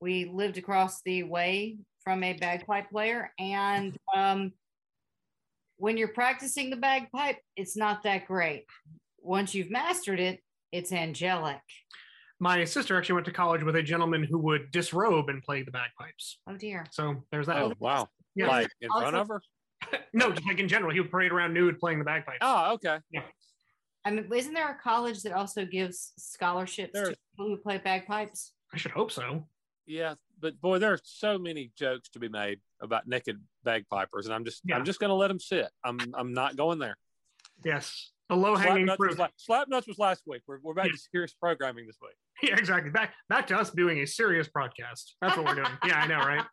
[0.00, 4.52] we lived across the way from a bagpipe player, and um,
[5.78, 8.66] when you're practicing the bagpipe, it's not that great.
[9.20, 10.40] Once you've mastered it,
[10.72, 11.60] it's angelic.
[12.40, 15.70] My sister actually went to college with a gentleman who would disrobe and play the
[15.72, 16.38] bagpipes.
[16.48, 16.86] Oh dear.
[16.90, 17.56] So there's that.
[17.56, 18.08] Oh wow.
[18.34, 18.48] Yeah.
[18.48, 19.40] Like in front of her?
[20.12, 22.38] No, just like in general, he would parade around nude playing the bagpipes.
[22.40, 22.98] Oh, okay.
[23.10, 23.22] Yeah.
[24.04, 27.78] I mean, isn't there a college that also gives scholarships There- to people who play
[27.78, 28.52] bagpipes?
[28.72, 29.46] I should hope so.
[29.86, 34.34] Yeah, but boy, there are so many jokes to be made about naked bagpipers, and
[34.34, 34.76] I'm just Yeah.
[34.76, 35.68] I'm just going to let them sit.
[35.84, 36.96] I'm I'm not going there.
[37.64, 38.12] Yes.
[38.28, 39.10] The low hanging Slapnuts fruit.
[39.10, 40.42] was, la- Slapnuts was last week.
[40.46, 40.92] We're, we're back Yeah.
[40.92, 42.12] to serious programming this week.
[42.50, 42.90] Yeah, exactly.
[42.92, 45.16] Back back to us doing a serious broadcast.
[45.20, 45.72] That's what we're doing.
[45.86, 46.44] yeah, I know, right?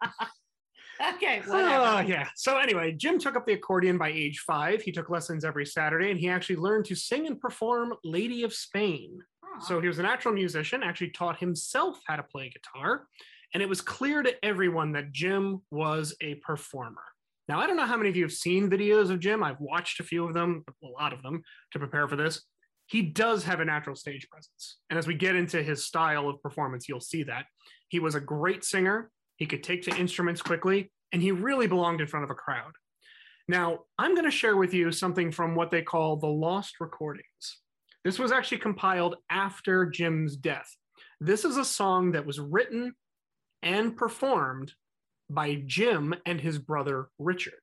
[1.16, 2.10] Okay, ah, whatever.
[2.10, 2.30] yeah.
[2.36, 4.82] So anyway, Jim took up the accordion by age five.
[4.82, 8.54] He took lessons every Saturday, and he actually learned to sing and perform "Lady of
[8.54, 9.60] Spain." Aw.
[9.60, 10.82] So he was a natural musician.
[10.84, 13.08] Actually, taught himself how to play guitar,
[13.56, 17.02] and it was clear to everyone that Jim was a performer.
[17.48, 19.42] Now, I don't know how many of you have seen videos of Jim.
[19.42, 21.42] I've watched a few of them, a lot of them,
[21.72, 22.42] to prepare for this.
[22.88, 24.80] He does have a natural stage presence.
[24.90, 27.46] And as we get into his style of performance, you'll see that.
[27.88, 29.10] He was a great singer.
[29.38, 32.74] He could take to instruments quickly, and he really belonged in front of a crowd.
[33.48, 37.62] Now, I'm going to share with you something from what they call the lost recordings.
[38.04, 40.76] This was actually compiled after Jim's death.
[41.22, 42.94] This is a song that was written
[43.66, 44.72] and performed
[45.30, 47.60] by Jim and his brother Richard.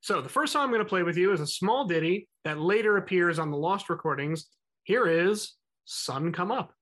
[0.00, 2.60] So, the first song I'm going to play with you is a small ditty that
[2.60, 4.46] later appears on the lost recordings.
[4.84, 6.72] Here is Sun Come Up.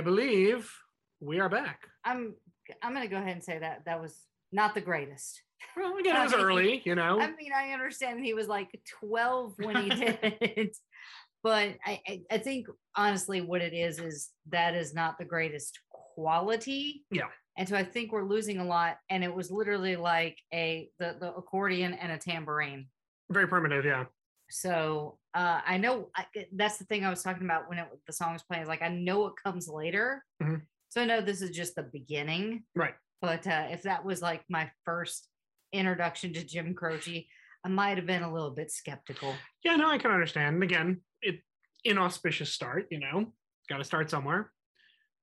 [0.00, 0.72] I believe
[1.20, 1.80] we are back.
[2.06, 2.34] I'm
[2.82, 4.18] I'm gonna go ahead and say that that was
[4.50, 5.42] not the greatest.
[5.76, 7.20] Well, again, it was early, you know.
[7.20, 8.70] I mean, I understand he was like
[9.02, 10.76] 12 when he did it,
[11.42, 15.78] but I, I I think honestly, what it is is that is not the greatest
[15.90, 17.04] quality.
[17.10, 17.28] Yeah.
[17.58, 18.96] And so I think we're losing a lot.
[19.10, 22.86] And it was literally like a the, the accordion and a tambourine.
[23.30, 24.06] Very primitive, yeah.
[24.48, 28.12] So uh, I know I, that's the thing I was talking about when it, the
[28.12, 28.62] song was playing.
[28.62, 30.62] Is like I know it comes later, Mhm.
[30.88, 32.64] so I know this is just the beginning.
[32.74, 32.94] Right.
[33.22, 35.28] But uh, if that was like my first
[35.72, 37.28] introduction to Jim Croce,
[37.64, 39.34] I might have been a little bit skeptical.
[39.62, 40.54] Yeah, no, I can understand.
[40.54, 41.40] And again, it
[41.84, 43.32] inauspicious start, you know,
[43.68, 44.50] got to start somewhere.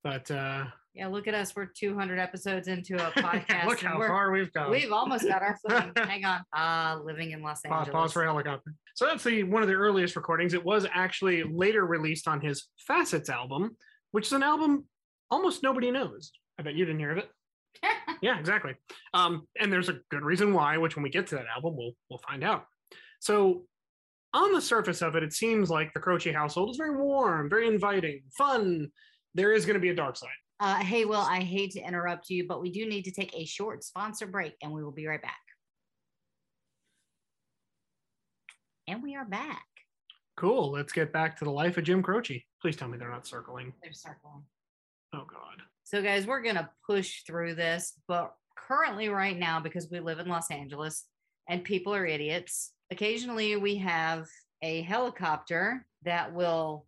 [0.03, 0.65] But uh
[0.97, 1.55] Yeah, look at us.
[1.55, 3.67] We're 200 episodes into a podcast.
[3.67, 4.71] look how far we've come.
[4.71, 5.91] We've almost got our footing.
[5.97, 6.41] Hang on.
[6.51, 7.93] Uh, living in Los Pause, Angeles.
[7.93, 8.73] pause for helicopter.
[8.95, 10.55] So that's the one of the earliest recordings.
[10.55, 13.77] It was actually later released on his Facets album,
[14.09, 14.85] which is an album
[15.29, 16.31] almost nobody knows.
[16.59, 17.29] I bet you didn't hear of it.
[18.23, 18.73] yeah, exactly.
[19.13, 21.91] Um, and there's a good reason why, which when we get to that album, we'll
[22.09, 22.65] we'll find out.
[23.19, 23.65] So
[24.33, 27.67] on the surface of it, it seems like the Croce household is very warm, very
[27.67, 28.87] inviting, fun.
[29.35, 30.29] There is going to be a dark side.
[30.59, 33.45] Uh, hey, Will, I hate to interrupt you, but we do need to take a
[33.45, 35.35] short sponsor break and we will be right back.
[38.87, 39.65] And we are back.
[40.35, 40.71] Cool.
[40.71, 42.43] Let's get back to the life of Jim Croce.
[42.61, 43.73] Please tell me they're not circling.
[43.83, 44.43] They're circling.
[45.13, 45.61] Oh God.
[45.83, 48.33] So, guys, we're going to push through this, but
[48.67, 51.05] currently, right now, because we live in Los Angeles
[51.47, 54.25] and people are idiots, occasionally we have
[54.61, 56.85] a helicopter that will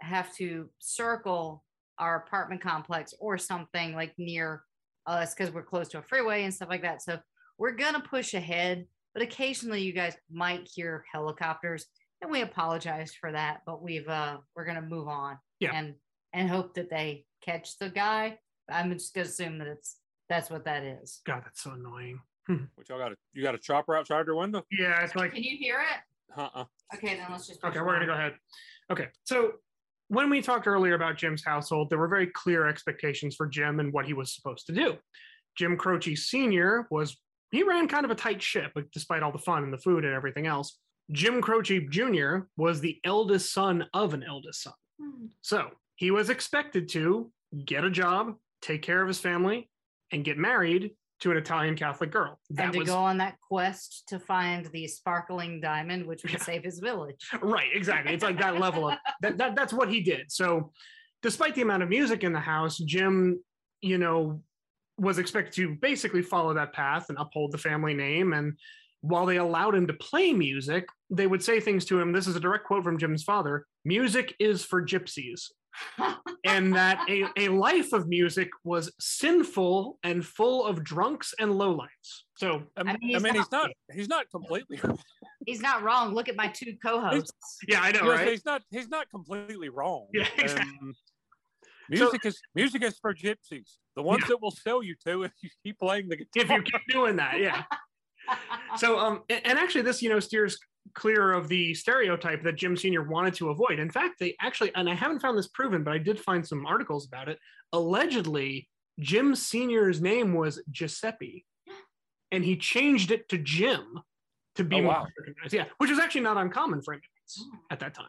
[0.00, 1.62] have to circle
[1.98, 4.62] our apartment complex or something like near
[5.06, 7.02] us because we're close to a freeway and stuff like that.
[7.02, 7.18] So,
[7.58, 11.86] we're going to push ahead, but occasionally you guys might hear helicopters
[12.22, 15.72] and we apologize for that, but we've, uh, we're going to move on Yeah.
[15.74, 15.94] and,
[16.32, 18.38] and hope that they catch the guy.
[18.70, 19.96] I'm just gonna assume that it's
[20.28, 21.20] that's what that is.
[21.24, 22.20] God, that's so annoying.
[22.74, 24.62] Which y'all got a you got a chopper outside your window?
[24.70, 26.38] Yeah, it's like Can you hear it?
[26.38, 26.64] Uh-uh.
[26.94, 27.64] Okay, then let's just.
[27.64, 28.34] Okay, we're gonna go ahead.
[28.92, 29.52] Okay, so
[30.08, 33.92] when we talked earlier about Jim's household, there were very clear expectations for Jim and
[33.92, 34.96] what he was supposed to do.
[35.56, 36.86] Jim Croce Sr.
[36.90, 37.16] was
[37.50, 40.14] he ran kind of a tight ship, despite all the fun and the food and
[40.14, 40.78] everything else.
[41.12, 42.40] Jim Croce Jr.
[42.56, 44.74] was the eldest son of an eldest son.
[45.00, 45.26] Hmm.
[45.40, 47.30] So he was expected to
[47.64, 49.70] get a job, take care of his family,
[50.12, 52.38] and get married to an Italian Catholic girl.
[52.58, 56.38] And to was go on that quest to find the sparkling diamond, which would Yeah.
[56.38, 57.28] save his village.
[57.42, 60.72] right exactly it's like that level of that, that that's what he did so
[61.22, 63.38] despite the amount of music in the house jim
[63.80, 64.40] you know
[64.96, 68.56] was expected to basically follow that path and uphold the family name and
[69.00, 72.36] while they allowed him to play music they would say things to him this is
[72.36, 75.46] a direct quote from jim's father music is for gypsies
[76.44, 82.22] and that a, a life of music was sinful and full of drunks and lowlights
[82.36, 84.80] so I mean, I he's mean, he's not- not he's not completely
[85.46, 86.14] He's not wrong.
[86.14, 87.32] Look at my two co-hosts.
[87.68, 90.08] yeah i know right he's not he's not completely wrong.
[90.12, 90.72] Yeah, exactly.
[90.82, 90.94] Um,
[91.88, 94.28] music is music is for gypsies, the ones Yeah.
[94.30, 96.42] that will sell you to if you keep playing the guitar.
[96.42, 97.62] if you keep doing that yeah
[98.76, 100.58] so um and actually this you know steers
[100.94, 103.78] clear of the stereotype that jim senior wanted to avoid.
[103.78, 106.66] In fact they actually and i haven't found this proven but i did find some
[106.66, 107.38] articles about it.
[107.72, 108.68] Allegedly
[109.00, 111.44] jim senior's name was giuseppe
[112.32, 114.00] and he changed it to jim
[114.56, 115.06] to be Oh, more wow.
[115.18, 115.54] recognized.
[115.54, 118.06] Yeah which is actually not uncommon for immigrants at that time.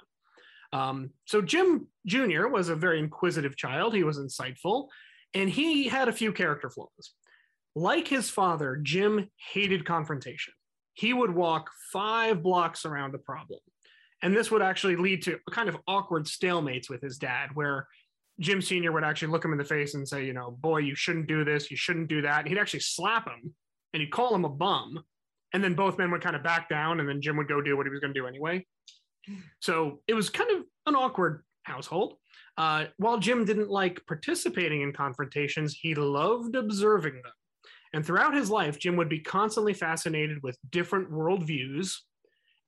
[0.71, 3.93] Um, so jim jr was a very inquisitive child.
[3.93, 4.87] He was insightful
[5.33, 7.13] and he had a few character flaws.
[7.75, 10.53] Like his father, Jim hated confrontation.
[10.99, 13.61] He would walk five blocks around a problem.
[14.21, 17.87] And this would actually lead to a kind of awkward stalemates with his dad, where
[18.41, 18.91] Jim Sr.
[18.91, 21.45] would actually look him in the face and say, you know, boy, you shouldn't do
[21.45, 22.39] this, you shouldn't do that.
[22.39, 23.53] And he'd actually slap him
[23.93, 24.99] and he'd call him a bum.
[25.53, 27.77] And then both men would kind of back down, and then Jim would go do
[27.77, 28.65] what he was going to do anyway.
[29.61, 32.15] So it was kind of an awkward household.
[32.57, 37.31] Uh, while Jim didn't like participating in confrontations, he loved observing them.
[37.93, 41.93] And throughout his life, Jim would be constantly fascinated with different worldviews.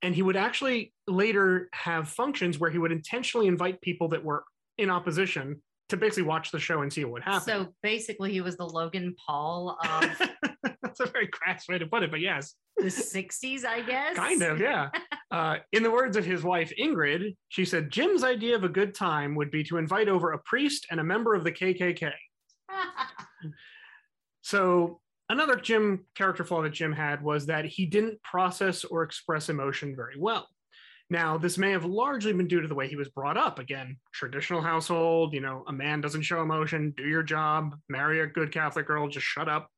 [0.02, 4.44] And he would actually later have functions where he would intentionally invite people that were
[4.78, 7.42] in opposition to basically watch the show and see what would happen.
[7.42, 10.22] So basically, he was the Logan Paul of
[10.82, 14.16] That's a very crass way to put it, but yes, the '60s, I guess.
[14.16, 14.90] kind of, yeah.
[15.30, 18.94] Uh, in the words of his wife, Ingrid, she said, Jim's idea of a good
[18.94, 22.12] time would be to invite over a priest and a member of the KKK.
[24.44, 25.00] So
[25.32, 29.96] another Jim character flaw that Jim had was that he didn't process or express emotion
[29.96, 30.46] very well.
[31.10, 33.58] Now, this may have largely been due to the way he was brought up.
[33.58, 38.26] Again, traditional household, you know, a man doesn't show emotion, do your job, marry a
[38.26, 39.68] good Catholic girl, just shut up.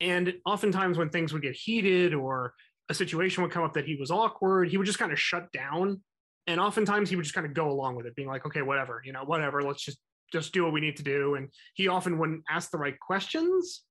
[0.00, 2.52] And oftentimes, when things would get heated or
[2.88, 5.50] a situation would come up that he was awkward, he would just kind of shut
[5.52, 6.02] down.
[6.46, 9.00] And oftentimes, he would just kind of go along with it, being like, okay, whatever,
[9.04, 9.98] you know, whatever, let's just
[10.32, 11.36] just do what we need to do.
[11.36, 13.82] And he often wouldn't ask the right questions,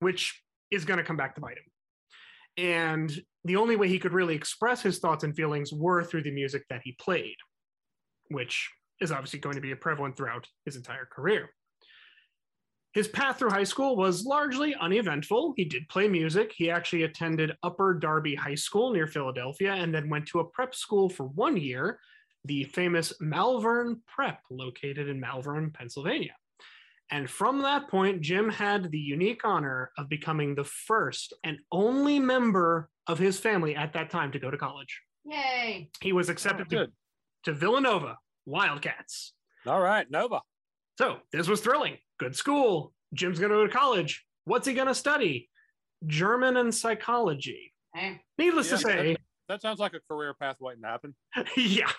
[0.00, 1.64] which is going to come back to bite him.
[2.56, 6.30] And the only way he could really express his thoughts and feelings were through the
[6.30, 7.36] music that he played,
[8.28, 8.68] which
[9.00, 11.50] is obviously going to be prevalent throughout his entire career.
[12.92, 15.54] His path through high school was largely uneventful.
[15.56, 16.52] He did play music.
[16.54, 20.74] He actually attended Upper Darby High School near Philadelphia and then went to a prep
[20.74, 22.00] school for one year,
[22.44, 26.34] the famous Malvern Prep, located in Malvern, Pennsylvania.
[27.10, 32.20] And from that point, Jim had the unique honor of becoming the first and only
[32.20, 35.00] member of his family at that time to go to college.
[35.24, 35.90] Yay.
[36.00, 36.88] He was accepted to,
[37.44, 39.32] to Villanova Wildcats.
[39.66, 40.40] All right, Nova.
[40.98, 41.98] So this was thrilling.
[42.18, 42.92] Good school.
[43.14, 44.24] Jim's going to go to college.
[44.44, 45.48] What's he going to study?
[46.06, 47.72] German and psychology.
[47.94, 48.20] Hey.
[48.38, 49.16] Needless Yeah, to say,
[49.48, 51.14] That sounds like a career path waiting to happen.
[51.56, 51.90] yeah,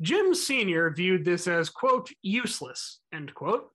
[0.00, 0.90] Jim Sr.
[0.90, 3.68] viewed this as, quote, useless, end quote.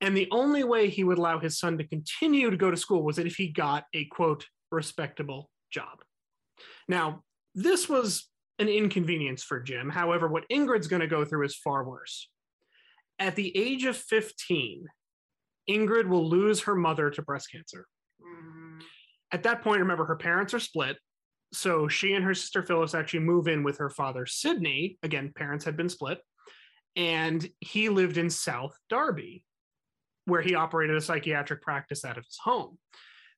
[0.00, 3.02] And the only way he would allow his son to continue to go to school
[3.02, 5.98] was that if he got a, quote, respectable job.
[6.88, 7.22] Now,
[7.54, 8.28] this was
[8.58, 9.90] an inconvenience for Jim.
[9.90, 12.28] However, what Ingrid's going to go through is far worse.
[13.18, 14.86] At the age of 15,
[15.68, 17.86] Ingrid will lose her mother to breast cancer.
[18.22, 18.80] Mm,
[19.32, 20.96] At that point, remember, her parents are split.
[21.52, 24.98] So she and her sister Phyllis actually move in with her father, Sydney.
[25.02, 26.20] Again, parents had been split.
[26.94, 29.44] And he lived in South Derby,
[30.28, 32.78] where he operated a psychiatric practice out of his home.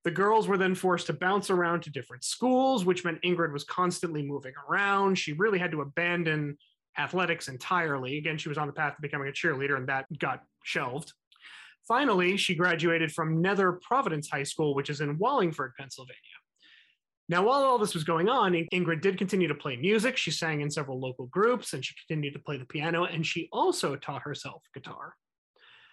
[0.02, 3.64] The girls were then forced to bounce around to different schools, which meant Ingrid was
[3.64, 5.16] constantly moving around.
[5.16, 6.56] She really had to abandon
[6.98, 8.18] athletics entirely.
[8.18, 11.12] Again, she was on the path to becoming a cheerleader, and that got shelved.
[11.86, 16.16] Finally, she graduated from Nether Providence High School, which is in Wallingford, Pennsylvania.
[17.28, 20.16] Now, while all this was going on, Ingrid did continue to play music.
[20.16, 23.48] She sang in several local groups and she continued to play the piano, and she
[23.52, 25.14] also taught herself guitar.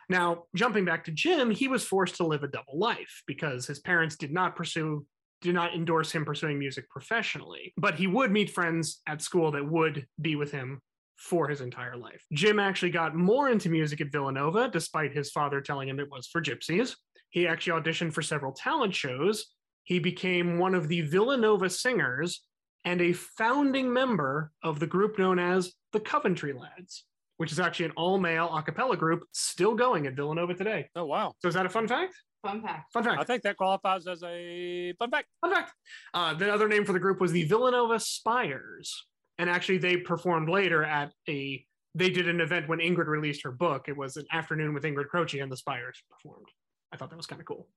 [0.09, 3.79] Now, jumping back to Jim, he was forced to live a double life because his
[3.79, 5.05] parents did not pursue,
[5.41, 9.69] did not endorse him pursuing music professionally, but he would meet friends at school that
[9.69, 10.81] would be with him
[11.17, 12.23] for his entire life.
[12.31, 16.27] Jim actually got more into music at Villanova, despite his father telling him it was
[16.27, 16.95] for gypsies.
[17.29, 19.47] He actually auditioned for several talent shows.
[19.83, 22.43] He became one of the Villanova singers
[22.85, 27.03] and a founding member of the group known as the Coventry Lads,
[27.37, 30.89] which is actually an all male a cappella group still going at Villanova today.
[30.95, 31.33] Oh wow!
[31.39, 32.13] So, is that a fun fact?
[32.43, 32.93] Fun fact.
[32.93, 33.19] Fun fact.
[33.19, 35.27] I think that qualifies as a fun fact.
[35.41, 35.73] Fun fact.
[36.13, 39.05] Uh, the other name for the group was the Villanova Spires.
[39.37, 41.63] And actually, they performed later at a,
[41.93, 43.87] they did an event when Ingrid released her book.
[43.87, 46.47] It was an afternoon with Ingrid Croce and the Spires performed.
[46.91, 47.67] I thought that was kind of cool.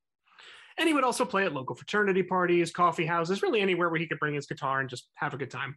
[0.78, 4.06] And he would also play at local fraternity parties, coffee houses, really anywhere where he
[4.06, 5.76] could bring his guitar and just have a good time.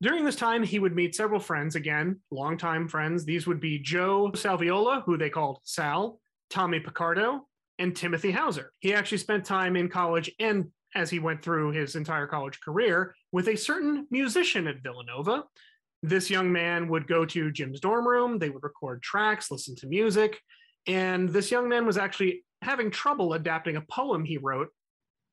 [0.00, 3.24] During this time, he would meet several friends, again, longtime friends.
[3.24, 6.20] These would be Joe Salviola, who they called Sal,
[6.50, 7.48] Tommy Picardo,
[7.80, 8.72] and Timothy Hauser.
[8.78, 13.14] He actually spent time in college and as he went through his entire college career
[13.32, 15.44] with a certain musician at Villanova.
[16.02, 19.86] This young man would go to Jim's dorm room, they would record tracks, listen to
[19.86, 20.40] music,
[20.86, 24.68] and this young man was actually having trouble adapting a poem he wrote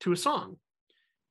[0.01, 0.57] to a song.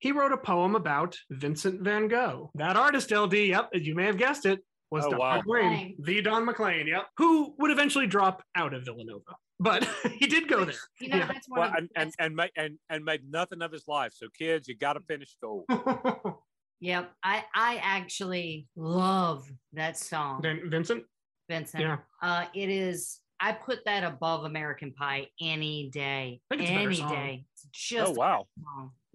[0.04, 2.50] He wrote a poem about Vincent van Gogh.
[2.56, 5.36] That artist, LD, yep, as you may have guessed it, was Oh, Don wow.
[5.38, 9.34] McLean, the Don McLean, yep, who would eventually drop out of Villanova.
[9.58, 9.88] But
[10.18, 10.74] he did go there.
[11.00, 11.26] You know, Yeah.
[11.28, 14.12] that's one Well, of and and and made and, and made nothing of his life.
[14.14, 15.64] So kids, you got to finish school.
[16.80, 17.12] Yep.
[17.22, 21.04] I I actually love that song, then Vincent,
[21.48, 21.80] Vincent.
[21.82, 26.42] yeah, Uh it is I put that above American Pie any day.
[26.50, 27.46] I think it's a better Any day.
[27.54, 28.46] It's just oh wow!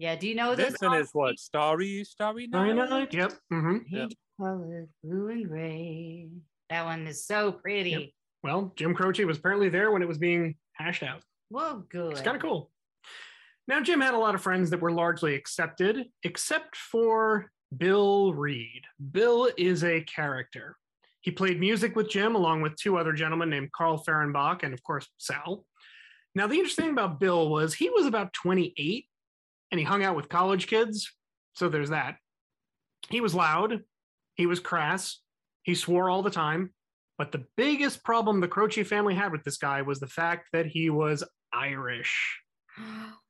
[0.00, 0.10] A song.
[0.12, 1.00] Yeah, do you know this Vincent song?
[1.00, 2.90] is what starry, starry Starry night.
[2.90, 4.10] Night, yep, hmm Yep.
[4.40, 6.28] colored blue and gray.
[6.70, 7.90] That one is so pretty.
[7.90, 8.02] Yep.
[8.42, 11.20] Well, Jim Croce was apparently there when it was being hashed out.
[11.50, 12.12] Well, good.
[12.12, 12.70] It's kind of cool.
[13.68, 18.82] Now, Jim had a lot of friends that were largely accepted, except for Bill Reed.
[19.12, 20.76] Bill is a character.
[21.20, 24.82] He played music with Jim along with two other gentlemen named Carl Fehrenbach and, of
[24.82, 25.66] course, Sal.
[26.34, 29.04] Now, the interesting thing about Bill was he was about 28
[29.70, 31.12] and he hung out with college kids.
[31.54, 32.16] So there's that.
[33.08, 33.80] He was loud,
[34.34, 35.20] he was crass,
[35.62, 36.72] he swore all the time.
[37.18, 40.66] But the biggest problem the Croce family had with this guy was the fact that
[40.66, 42.40] he was Irish.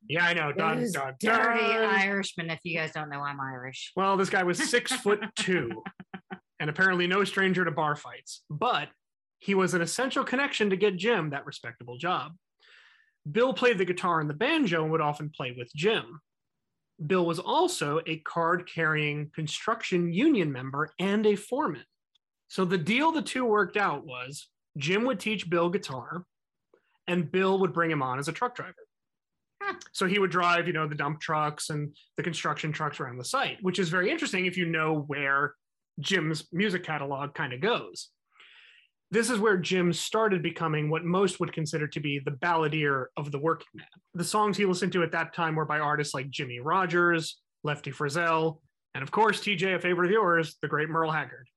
[0.08, 0.50] Yeah, I know.
[0.50, 1.84] Dun, Those dun, dirty dun.
[1.84, 2.50] Irishman.
[2.50, 3.92] If you guys don't know, I'm Irish.
[3.94, 5.82] Well, this guy was six foot two
[6.58, 8.88] and apparently no stranger to bar fights, but
[9.40, 12.32] he was an essential connection to get Jim that respectable job.
[13.30, 16.20] Bill played the guitar and the banjo and would often play with Jim.
[17.06, 21.84] Bill was also a card carrying construction union member and a foreman.
[22.48, 26.24] So the deal the two worked out was Jim would teach Bill guitar,
[27.06, 28.74] and Bill would bring him on as a truck driver.
[29.92, 33.24] So he would drive, you know, the dump trucks and the construction trucks around the
[33.24, 35.54] site, which is very interesting if you know where
[36.00, 38.08] Jim's music catalog kind of goes.
[39.12, 43.32] This is where Jim started becoming what most would consider to be the balladeer of
[43.32, 43.86] the working man.
[44.14, 47.90] The songs he listened to at that time were by artists like Jimmie Rodgers, Lefty
[47.90, 48.60] Frizzell,
[48.94, 51.48] and of course, TJ, a favorite of yours, the great Merle Haggard.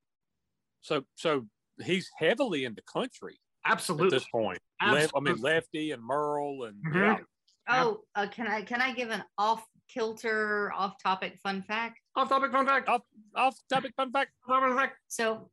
[0.82, 1.45] So so
[1.84, 4.08] he's heavily in the country Absolutely.
[4.08, 4.60] at this point.
[4.86, 6.95] Lef- I mean Lefty and Merle and Mhm.
[7.20, 7.24] yeah.
[7.70, 11.99] Oh, uh, can I can I give an off kilter, off topic fun fact?
[12.16, 12.89] Off topic fun fact.
[12.89, 13.01] Off
[13.36, 14.32] off topic fun fact.
[14.47, 14.97] Off topic fun fact.
[15.08, 15.49] So,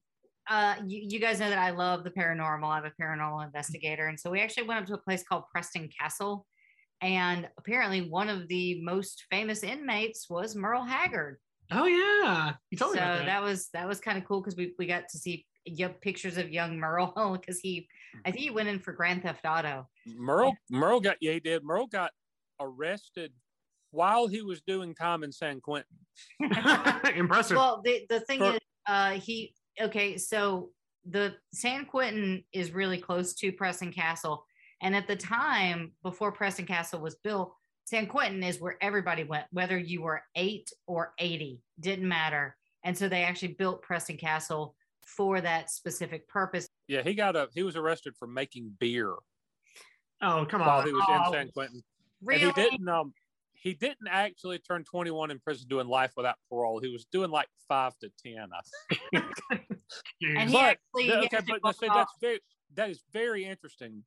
[0.51, 2.65] uh, you, you guys know that I love the paranormal.
[2.69, 5.89] I'm a paranormal investigator, and so we actually went up to a place called Preston
[5.97, 6.45] Castle,
[7.01, 11.39] and apparently one of the most famous inmates was Merle Haggard.
[11.71, 13.27] Oh yeah, you told so me about that.
[13.27, 16.37] that was that was kind of cool because we we got to see young pictures
[16.37, 17.87] of young Merle because he
[18.25, 19.87] I think he went in for Grand Theft Auto.
[20.05, 21.63] Merle Merle got yeah he did.
[21.63, 22.11] Merle got
[22.61, 23.33] arrested
[23.93, 25.97] while he was doing time in San Quentin.
[27.15, 27.57] Impressive.
[27.57, 30.17] well, the the thing For- is, uh, he okay.
[30.19, 30.71] So
[31.05, 34.45] the San Quentin is really close to Preston Castle,
[34.83, 37.55] and at the time before Preston Castle was built,
[37.85, 42.57] San Quentin is where everybody went, whether you were eight or eighty, didn't matter.
[42.85, 46.69] And so they actually built Preston Castle for that specific purpose.
[46.87, 49.15] Yeah, he got a he was arrested for making beer
[50.23, 50.87] oh come while on.
[50.87, 51.83] he was Oh, in San Quentin.
[52.23, 52.43] Really?
[52.43, 53.13] And he didn't um
[53.61, 56.81] he didn't actually turn 21 in prison doing life without parole.
[56.81, 58.61] He was doing like five to ten, I
[59.21, 59.25] think.
[60.23, 62.41] And he But- actually, okay, but that's very
[62.75, 64.05] that is very interesting.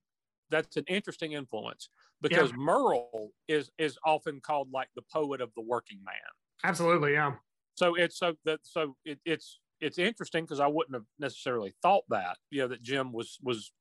[0.49, 1.89] That's an interesting influence
[2.21, 6.15] because Merle is is often called like the poet of the working man.
[6.63, 7.33] Absolutely, yeah.
[7.75, 12.03] So it's so that so it, it's it's interesting because I wouldn't have necessarily thought
[12.09, 13.71] that you know that Jim was was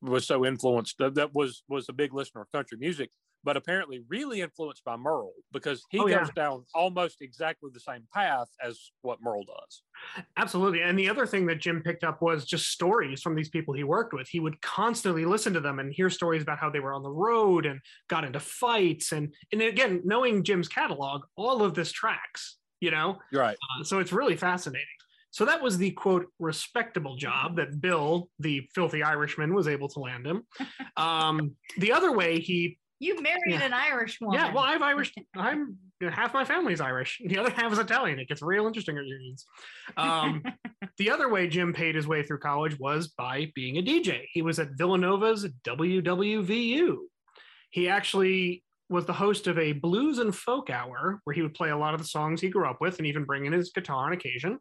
[0.00, 3.10] was so influenced that, that was was a big listener of country music,
[3.42, 6.26] but apparently really influenced by Merle because he Oh, goes yeah.
[6.34, 9.82] down almost exactly the same path as what Merle does.
[10.36, 10.82] Absolutely.
[10.82, 13.84] And the other thing that Jim picked up was just stories from these people he
[13.84, 14.28] worked with.
[14.28, 17.10] He would constantly listen to them and hear stories about how they were on the
[17.10, 19.12] road and got into fights.
[19.12, 23.18] And and again, knowing Jim's catalog, all of this tracks, you know?
[23.32, 23.56] Right.
[23.78, 24.86] Uh, so it's really fascinating.
[25.32, 30.00] So that was the quote respectable job that Bill, the filthy Irishman, was able to
[30.00, 30.42] land him.
[30.96, 33.62] Um, the other way he You married Yeah.
[33.62, 34.38] an Irish woman.
[34.38, 35.12] yeah, well, I've Irish.
[35.36, 37.20] I'm half my family's Irish.
[37.24, 38.18] The other half is Italian.
[38.18, 39.46] It gets real interesting at unions.
[39.96, 40.42] Um,
[40.98, 44.26] the other way Jim paid his way through college was by being a DJ.
[44.32, 46.96] He was at Villanova's WWVU.
[47.70, 51.70] He actually was the host of a blues and folk hour where he would play
[51.70, 54.06] a lot of the songs he grew up with and even bring in his guitar
[54.06, 54.58] on occasion.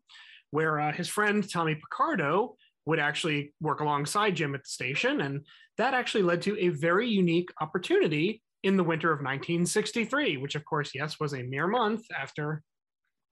[0.52, 2.56] Where uh, his friend Tommy Picardo
[2.86, 5.22] would actually work alongside Jim at the station.
[5.22, 5.46] And
[5.78, 10.66] that actually led to a very unique opportunity in the winter of 1963, which, of
[10.66, 12.64] course, yes, was a mere month after.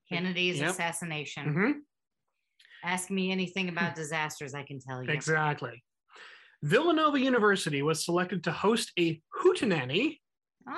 [0.10, 0.70] Kennedy's Yep.
[0.70, 1.54] assassination.
[1.54, 1.74] Mhm,
[2.84, 5.10] Ask me anything about disasters, I can tell you.
[5.10, 5.84] exactly.
[6.64, 10.20] Villanova University was selected to host a hootenanny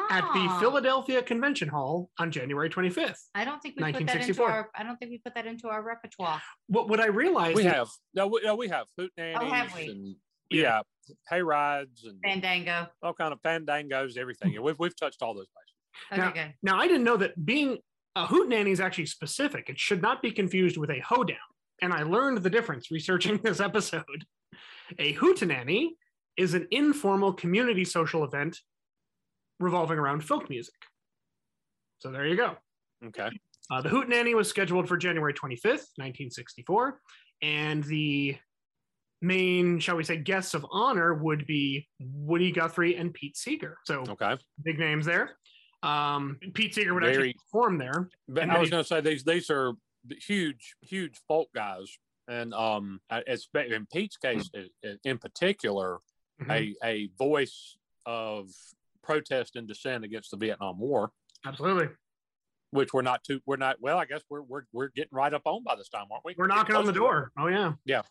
[0.10, 3.16] at the Oh, Philadelphia Convention Hall on January 25th.
[3.36, 4.50] I don't think we put that into 1964.
[4.52, 4.70] our.
[4.76, 6.42] I don't think we put that into our repertoire.
[6.68, 9.50] What, what I realized We have no, we, no, we have hoot oh, nannies Oh,
[9.50, 9.88] have we?
[9.90, 10.16] and
[10.50, 10.82] Yeah.
[11.08, 12.88] yeah, hay rides and Fandango.
[13.02, 14.54] all kind of fandangos, everything.
[14.54, 16.12] Yeah, We've we've touched all those bases.
[16.14, 16.54] Okay, Now- good.
[16.64, 17.78] Now, I didn't know that being
[18.16, 19.70] a hootenanny is actually specific.
[19.70, 21.38] It should not be confused with a hoedown.
[21.82, 24.26] And I learned the difference researching this episode.
[24.98, 25.90] A hootenanny
[26.38, 28.58] is an informal community social event
[29.60, 30.74] revolving around folk music.
[32.00, 32.56] So there you go.
[33.06, 33.30] Okay.
[33.72, 37.00] Uh, the hootenanny was scheduled for January 25th, 1964.
[37.42, 38.38] And the
[39.22, 43.78] main, shall we say, guests of honor would be Woody Guthrie and Pete Seeger.
[43.86, 44.38] So Okay.
[44.64, 45.38] big names there.
[45.84, 48.10] Um, Pete Seeger would actually Very- perform there.
[48.28, 49.74] But And I was going to say these these are
[50.26, 51.98] huge huge folk guys,
[52.28, 56.00] and um, in Pete's case i- in particular,
[56.42, 56.76] Mhm.
[56.84, 58.50] a a voice of
[59.10, 61.12] protest and dissent against the Vietnam War,
[61.46, 61.88] Absolutely.
[62.72, 63.98] which we're not too we're not well.
[63.98, 66.36] I guess we're we're we're getting right up on by this time, aren't we?
[66.38, 66.96] We're knocking on the it.
[66.96, 67.32] door.
[67.38, 67.74] Oh, yeah.
[67.86, 68.04] Yeah.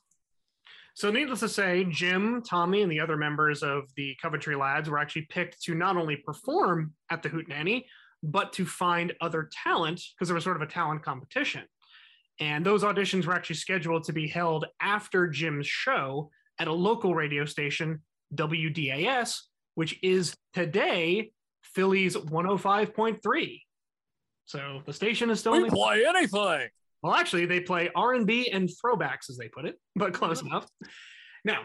[0.95, 4.99] So, needless to say, Jim, Tommy, and the other members of the Coventry Lads were
[4.99, 7.85] actually picked to not only perform at the Hootenanny,
[8.25, 11.63] but to find other talent because there was sort of a talent competition.
[12.41, 17.15] And those auditions were actually scheduled to be held after Jim's show at a local
[17.15, 18.03] radio station,
[18.35, 19.39] WDAS,
[19.79, 21.31] which is today
[21.63, 23.63] Philly's 105.3.
[24.47, 26.69] So the station is still We the play anything.
[27.01, 30.43] well, actually, they play R and B and throwbacks, as they put it, but close
[30.43, 30.67] enough.
[31.45, 31.61] Now,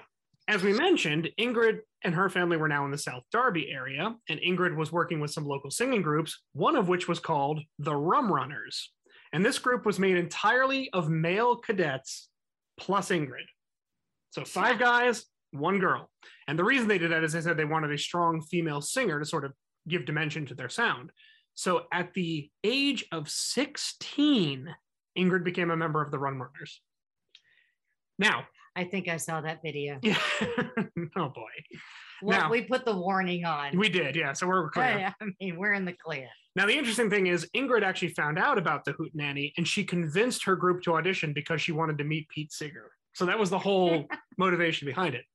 [0.48, 4.40] as we mentioned, Ingrid and her family were now in the South Derby area, and
[4.42, 8.32] Ingrid was working with some local singing groups, one of which was called the Rum
[8.32, 8.92] Runners.
[9.32, 12.30] And this group was made entirely of male cadets
[12.78, 13.48] plus Ingrid.
[14.30, 16.10] So five guys, one girl.
[16.48, 19.20] And the reason they did that is they said they wanted a strong female singer
[19.20, 19.54] to sort of
[19.88, 21.12] give dimension to their sound.
[21.56, 24.74] So at the age of 16,
[25.18, 26.82] Ingrid became a member of the Runners.
[28.18, 28.46] Now,
[28.76, 30.00] I think I saw that video.
[30.02, 30.18] yeah,
[31.16, 31.52] oh boy,
[32.24, 33.78] Well, Now- we put the warning on.
[33.78, 34.34] we did, yeah.
[34.34, 34.86] So we're clear.
[34.86, 36.28] Hey, I mean, we're in the clear.
[36.56, 39.84] Now, the interesting thing is, Ingrid actually found out about the Hoot Nanny and she
[39.84, 42.92] convinced her group to audition because she wanted to meet Pete Seeger.
[43.14, 45.26] So that was the whole motivation behind it.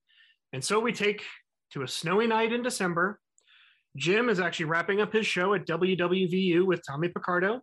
[0.52, 1.24] And so we take
[1.72, 3.20] to a snowy night in December.
[3.96, 7.60] Jim is actually wrapping up his show at WWVU with Tommy Picardo.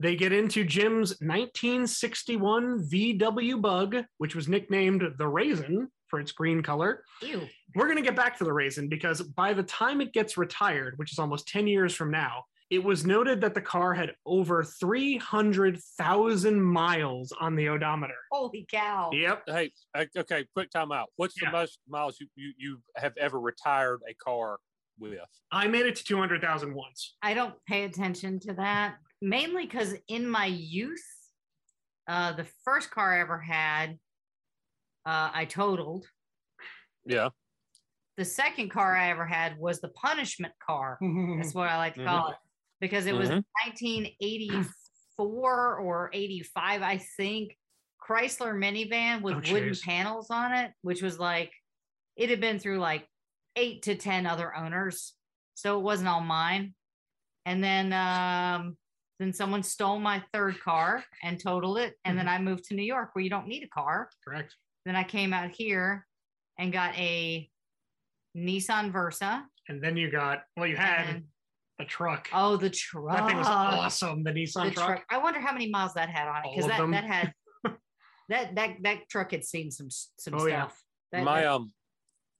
[0.00, 6.62] They get into Jim's 1961 VW Bug, which was nicknamed the Raisin for its green
[6.62, 7.46] color Ew.
[7.74, 10.94] we're going to get back to the raisin because by the time it gets retired,
[10.96, 14.62] which is almost 10 years from now, it was noted that the car had over
[14.62, 18.14] 300,000 miles on the odometer.
[18.30, 19.10] Holy cow.
[19.12, 19.42] Yep.
[19.46, 19.72] Hey,
[20.16, 21.08] okay, quick time out.
[21.16, 21.50] What's Yeah.
[21.50, 24.58] the most miles you, you, you have ever retired a car
[24.98, 25.18] with?
[25.50, 27.16] I made it to 200,000 once.
[27.22, 31.02] I don't pay attention to that mainly because in my youth,
[32.06, 33.98] uh, the first car I ever had,
[35.06, 36.06] uh, I totaled.
[37.06, 37.30] Yeah.
[38.18, 40.98] The second car I ever had was the punishment car.
[41.00, 42.36] That's what I like to call it
[42.80, 43.44] because it was Mhm.
[43.64, 47.56] 1984 or 85, I think.
[48.00, 51.52] Chrysler minivan with Oh, wooden panels on it, which was like
[52.16, 53.06] it had been through like
[53.54, 55.14] eight to 10 other owners.
[55.54, 56.74] So it wasn't all mine.
[57.44, 58.78] And then um
[59.18, 61.98] then someone stole my third car and totaled it.
[62.04, 64.10] And then I moved to New York where you don't need a car.
[64.24, 64.54] Correct.
[64.84, 66.06] Then I came out here
[66.56, 67.50] and got a
[68.36, 69.46] Nissan Versa.
[69.68, 71.24] And then you got, well, you had
[71.80, 72.28] a truck.
[72.32, 73.16] oh, the truck.
[73.16, 74.24] that thing was awesome.
[74.24, 74.86] The Nissan the truck.
[74.86, 75.04] truck.
[75.10, 76.90] I wonder how many miles that had on it because that, them.
[76.90, 77.32] that had
[78.28, 80.66] that that that truck had seen some some Oh, yeah.
[80.66, 80.82] stuff.
[81.12, 81.72] That, my that- um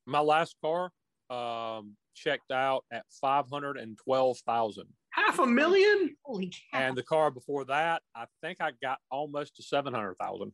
[0.07, 0.91] my last car
[1.31, 6.17] um checked out at 512,000 Half a million?
[6.25, 6.79] holy cow!
[6.81, 10.53] and the car before that I think I got almost to 700,000.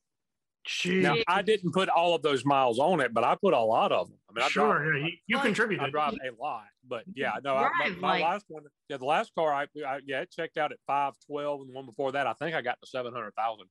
[0.67, 1.03] Jeez.
[1.03, 3.93] Now I didn't put all of those miles on it, but I put a lot
[3.93, 4.19] of them.
[4.31, 4.79] I mean I sure.
[4.83, 5.85] drive, yeah, you, you Well, contributed.
[5.87, 9.05] I drive a lot, but yeah, no, I, my, my like- last one, yeah, the
[9.05, 12.27] last car I, I yeah, it checked out at 512 and the one before that
[12.27, 13.67] I think I got to 700,000.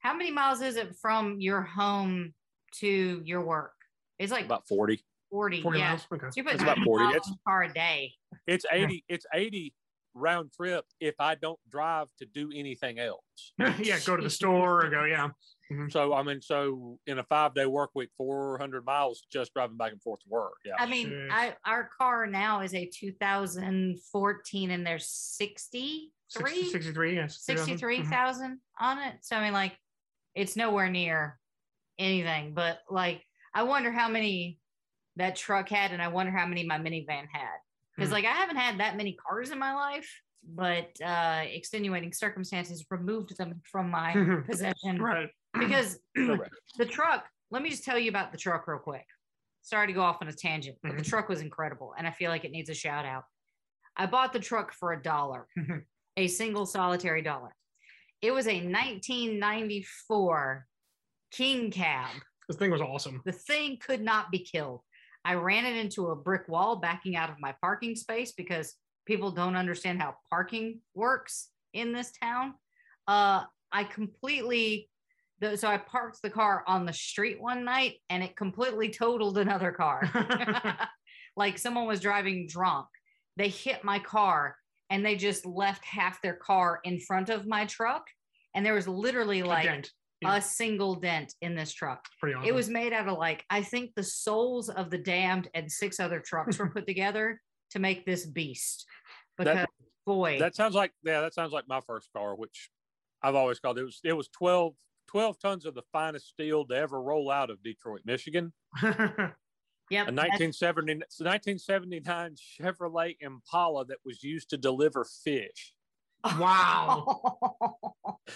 [0.00, 2.32] How many miles is it from your home
[2.76, 3.72] to your work?
[4.18, 5.00] It's like About 40.
[5.30, 5.60] 40.
[5.62, 5.88] 40 yeah.
[5.90, 6.06] miles?
[6.12, 6.26] Okay.
[6.26, 7.04] So you put It's about 40.
[7.06, 8.12] It's- on a car a day.
[8.46, 9.74] It's 80 it's 80
[10.14, 13.52] round trip if I don't drive to do anything else.
[13.78, 15.28] yeah, go to the store or go, yeah.
[15.72, 15.88] Mm-hmm.
[15.90, 19.76] So I mean, so in a five day work week, four hundred miles just driving
[19.76, 20.54] back and forth to work.
[20.64, 27.14] Yeah, I mean, I, our car now is a 2014 and there's 63, 60, 63,
[27.14, 27.44] yes.
[27.44, 27.66] 2000.
[27.66, 28.84] 63,000 mm-hmm.
[28.84, 29.14] on it.
[29.22, 29.76] So I mean, like,
[30.34, 31.38] it's nowhere near
[31.98, 32.54] anything.
[32.54, 33.22] But like,
[33.54, 34.58] I wonder how many
[35.16, 37.58] that truck had, and I wonder how many my minivan had.
[37.98, 38.14] Because Hmm.
[38.14, 40.08] like, I haven't had that many cars in my life,
[40.44, 44.12] but uh extenuating circumstances removed them from my
[44.48, 45.02] possession.
[45.02, 45.28] Right.
[45.58, 49.04] Because the truck, let me just tell you about the truck real quick.
[49.62, 51.08] Sorry to go off on a tangent, but the Mhm.
[51.08, 51.92] truck was incredible.
[51.98, 53.24] And I feel like it needs a shout out.
[53.96, 55.84] I bought the truck for a dollar, Mhm.
[56.16, 57.52] a single solitary dollar.
[58.22, 60.66] It was a 1994
[61.32, 62.10] King Cab.
[62.48, 63.20] This thing was awesome.
[63.24, 64.82] The thing could not be killed.
[65.24, 68.74] I ran it into a brick wall backing out of my parking space because
[69.06, 72.54] people don't understand how parking works in this town.
[73.06, 74.88] Uh, I completely,
[75.40, 79.38] the, so I parked the car on the street one night and it completely totaled
[79.38, 80.08] another car.
[81.36, 82.86] like someone was driving drunk.
[83.36, 84.56] They hit my car
[84.90, 88.04] and they just left half their car in front of my truck.
[88.54, 89.90] And there was literally like.
[90.20, 90.36] Yeah.
[90.36, 92.04] a single dent in this truck.
[92.24, 92.44] Awesome.
[92.44, 96.00] It was made out of like I think the souls of the damned and six
[96.00, 97.40] other trucks were put together
[97.70, 98.86] to make this beast.
[99.36, 99.70] Because That-
[100.06, 102.70] boy, That sounds like yeah, that sounds like my first car, which
[103.22, 104.74] I've always called it was it was 12,
[105.08, 108.52] 12 tons of the finest steel to ever roll out of Detroit, Michigan.
[108.82, 115.72] yep, A 1970, 1979 Chevrolet Impala that was used to deliver fish,
[116.24, 117.20] wow.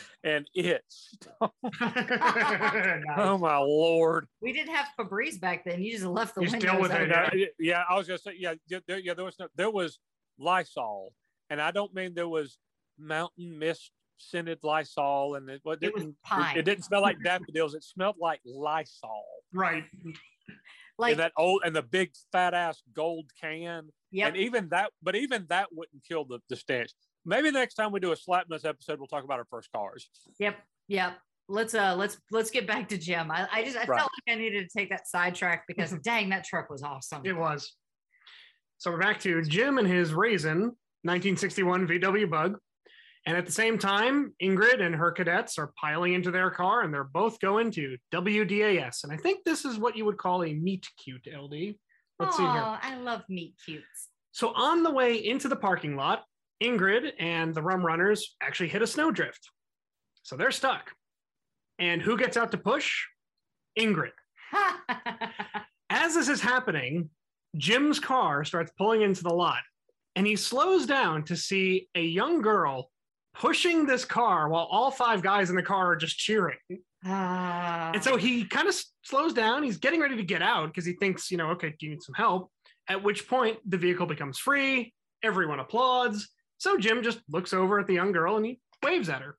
[0.25, 0.85] and it.
[1.41, 3.03] Oh, nice.
[3.17, 4.27] Oh my lord!
[4.41, 5.83] we didn't have Febreze back then.
[5.83, 7.11] You just left the You windows still with it, open.
[7.11, 7.31] yeah.
[7.35, 9.15] Yeah, yeah, I was gonna say yeah, yeah, there, yeah.
[9.15, 9.99] There was no, there was
[10.39, 11.13] Lysol,
[11.51, 12.59] and I don't mean there was
[12.99, 16.57] mountain mist scented Lysol, and it, well, It was didn't- pine.
[16.57, 17.75] It, didn't smell like daffodils.
[17.75, 19.25] It smelled like Lysol.
[19.53, 19.85] right.
[20.99, 23.89] Like, in that old and the big fat ass gold can.
[24.11, 24.29] Yeah.
[24.29, 26.93] And even that, but even that wouldn't kill the, the stench.
[27.25, 30.09] Maybe the next time we do a slapness episode, we'll talk about our first cars.
[30.39, 30.57] Yep.
[30.89, 31.19] Yep.
[31.49, 33.31] Let's uh let's let's get back to Jim.
[33.31, 33.99] I, I just I Right.
[33.99, 37.23] felt like I needed to take that sidetrack because dang, that truck was awesome.
[37.25, 37.75] It was.
[38.79, 40.61] So we're back to Jim and his Raisin
[41.03, 42.59] 1961 VW Bug.
[43.25, 46.93] And at the same time, Ingrid and her cadets are piling into their car and
[46.93, 49.05] they're both going to WDAS.
[49.05, 51.77] And I think this is what you would call a meet cute, LD.
[52.19, 52.79] Let's see here.
[52.83, 54.09] I love meat cutes.
[54.33, 56.25] So on the way into the parking lot,
[56.63, 59.51] Ingrid and the rum runners actually hit a snowdrift.
[60.23, 60.93] So they're stuck.
[61.79, 63.05] And who gets out to push?
[63.79, 64.13] Ingrid.
[65.91, 67.11] As this is happening,
[67.57, 69.61] Jim's car starts pulling into the lot
[70.15, 72.91] and he slows down to see a young girl
[73.35, 76.59] pushing this car while all five guys in the car are just cheering.
[77.05, 77.91] Ah.
[77.95, 79.63] And so he kind of slows down.
[79.63, 82.03] He's getting ready to get out because he thinks, you know, okay, do you need
[82.03, 82.51] some help?
[82.89, 84.93] At which point the vehicle becomes free.
[85.23, 86.29] Everyone applauds.
[86.63, 89.37] So Jim just looks over at the young girl and he waves at her.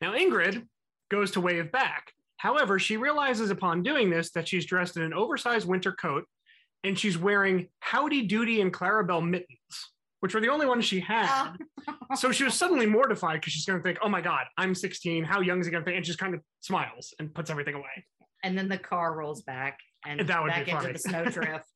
[0.00, 0.66] Now Ingrid
[1.10, 2.12] goes to wave back.
[2.38, 6.24] However, she realizes upon doing this that she's dressed in an oversized winter coat
[6.82, 11.26] and she's wearing Howdy Doody and Clarabelle mittens, which were the only ones she had.
[11.86, 12.14] Ah.
[12.14, 15.24] so she was suddenly mortified because she's going to think, oh my God, I'm 16.
[15.24, 15.98] How young is he going to think?
[15.98, 18.06] And she just kind of smiles and puts everything away.
[18.44, 20.92] and then the car rolls back and That would back be into funny.
[20.94, 21.66] the snowdrift.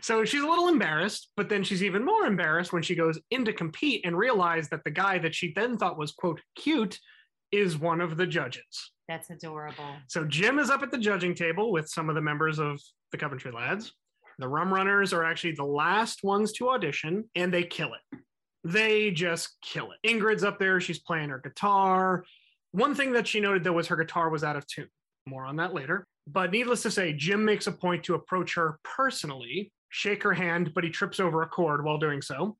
[0.00, 3.44] So she's a little embarrassed, but then she's even more embarrassed when she goes in
[3.44, 6.98] to compete and realize that the guy that she then thought was, quote, cute
[7.52, 8.92] is one of the judges.
[9.08, 9.96] That's adorable.
[10.08, 12.80] So Jim is up at the judging table with some of the members of
[13.12, 13.92] the Coventry Lads.
[14.38, 18.18] The Rum Runners are actually the last ones to audition, and they kill it.
[18.64, 20.08] They just kill it.
[20.08, 22.24] Ingrid's up there, she's playing her guitar.
[22.72, 24.88] One thing that she noted though was her guitar was out of tune.
[25.26, 26.06] More on that later.
[26.26, 30.72] But needless to say, Jim makes a point to approach her personally, shake her hand,
[30.74, 32.56] but he trips over a cord while doing so.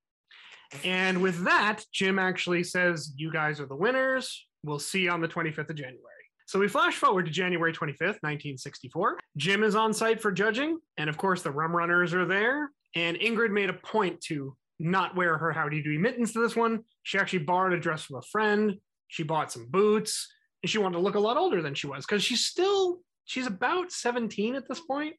[0.84, 4.46] And with that, Jim actually says, You guys are the winners.
[4.62, 6.00] We'll see you on the 25th of January.
[6.46, 9.18] So we flash forward to January 25th, 1964.
[9.36, 10.78] Jim is on site for judging.
[10.98, 12.70] And of course, the rum runners are there.
[12.94, 16.84] And Ingrid made a point to not wear her Howdy Doody mittens to this one.
[17.02, 18.74] She actually borrowed a dress from a friend.
[19.08, 20.28] She bought some boots
[20.62, 23.46] and she wanted to look a lot older than she was because she's still, she's
[23.46, 25.14] about 17 at this point.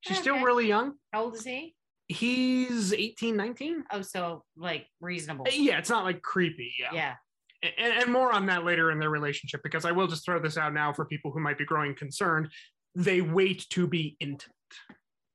[0.00, 0.94] She's still really young.
[1.12, 1.74] How old is he?
[2.08, 3.84] He's 18, 19.
[3.90, 5.46] Oh, so like reasonable.
[5.48, 6.74] Uh, yeah, it's not like creepy.
[6.78, 6.90] Yeah.
[6.92, 7.14] Yeah.
[7.78, 10.58] and, and more on that later in their relationship because I will just throw this
[10.58, 12.48] out now for people who might be growing concerned.
[12.94, 14.52] They wait to be intimate.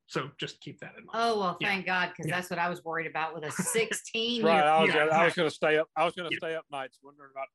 [0.06, 1.10] So just keep that in mind.
[1.14, 1.68] Oh well, Yeah.
[1.70, 2.36] thank God, because Yeah.
[2.36, 4.64] that's what I was worried about with a 16 Right.
[4.64, 5.88] I was, yeah, gonna, I was going to stay up.
[5.96, 6.48] I was going to Yeah.
[6.48, 7.48] stay up nights wondering about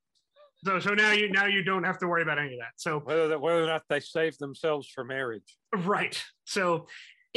[0.64, 2.72] So so now you now you don't have to worry about any of that.
[2.76, 5.56] So whether that, whether or not they saved themselves for marriage.
[5.76, 6.22] right.
[6.44, 6.86] So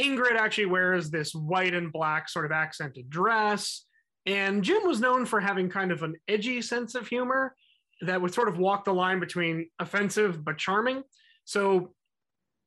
[0.00, 3.84] Ingrid actually wears this white and black sort of accented dress.
[4.26, 7.54] And Jim was known for having kind of an edgy sense of humor
[8.02, 11.02] that would sort of walk the line between offensive but charming.
[11.44, 11.94] So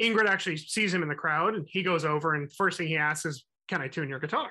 [0.02, 2.98] Ingrid actually sees him in the crowd and he goes over and first thing he
[2.98, 4.50] asks is, Can I tune your guitar?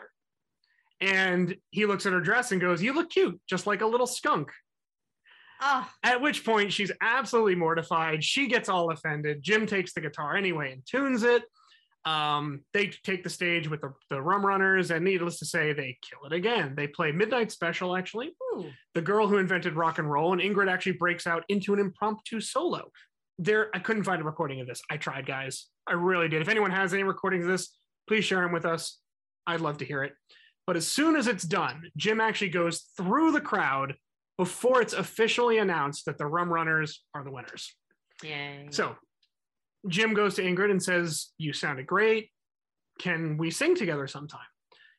[1.00, 4.06] And he looks at her dress and goes, You look cute, just like a little
[4.06, 4.50] skunk.
[5.60, 8.24] Oh, At which point she's absolutely mortified.
[8.24, 9.42] She gets all offended.
[9.42, 11.42] Jim takes the guitar anyway and tunes it.
[12.06, 15.98] Um, they take the stage with the, the rum runners, and needless to say, they
[16.02, 16.74] kill it again.
[16.74, 18.70] They play Midnight Special, actually, ooh.
[18.94, 22.40] the girl who invented rock and roll, and Ingrid actually breaks out into an impromptu
[22.40, 22.90] solo.
[23.38, 24.80] There, I couldn't find a recording of this.
[24.90, 25.66] I tried, guys.
[25.86, 26.40] I really did.
[26.40, 27.76] If anyone has any recordings of this,
[28.08, 28.98] please share them with us.
[29.46, 30.14] I'd love to hear it.
[30.66, 33.94] But as soon as it's done, Jim actually goes through the crowd
[34.40, 37.76] before it's officially announced that the Rum Runners are the winners.
[38.24, 38.68] Yay.
[38.70, 38.96] So
[39.86, 42.30] Jim goes to Ingrid and says, You sounded great.
[42.98, 44.40] Can we sing together sometime?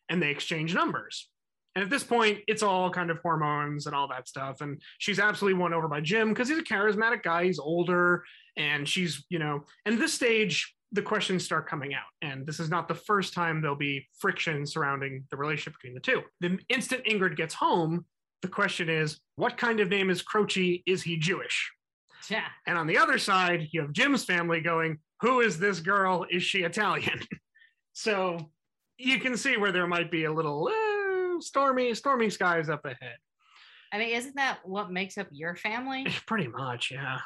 [0.09, 1.27] And they exchange numbers.
[1.73, 4.61] And at this point, it's all kind of hormones and all that stuff.
[4.61, 7.45] And she's absolutely won over by Jim because he's a charismatic guy.
[7.45, 8.23] He's older
[8.57, 12.11] and she's, you know, and this stage, the questions start coming out.
[12.21, 15.99] And this is not the first time there'll be friction surrounding the relationship between the
[15.99, 16.21] two.
[16.41, 18.05] The instant Ingrid gets home,
[18.41, 20.83] the question is, what kind of name is Croce?
[20.85, 21.71] Is he Jewish?
[22.29, 22.45] yeah.
[22.67, 26.25] And on the other side, you have Jim's family going, Who is this girl?
[26.29, 27.19] Is she Italian?
[27.93, 28.51] so
[28.97, 33.17] you can see where there might be a little uh, stormy, stormy skies up ahead.
[33.91, 36.05] I mean, isn't that what makes up your family?
[36.27, 37.17] Pretty much, yeah.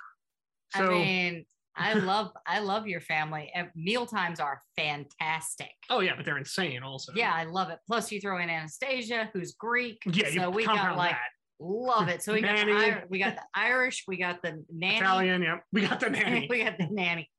[0.73, 1.45] I mean,
[1.77, 3.51] I love I love your family.
[3.53, 5.71] And meal times are fantastic.
[5.89, 7.11] oh yeah, but they're insane also.
[7.15, 7.79] Yeah, I love it.
[7.87, 10.01] Plus, you throw in Anastasia, who's Greek.
[10.05, 10.27] yeah.
[10.29, 11.19] You so we got like that.
[11.59, 12.23] love it.
[12.23, 15.41] So we got the, we got the Irish, we got the nanny, Italian.
[15.43, 16.47] Yep, we got the nanny.
[16.49, 17.29] we got the nanny.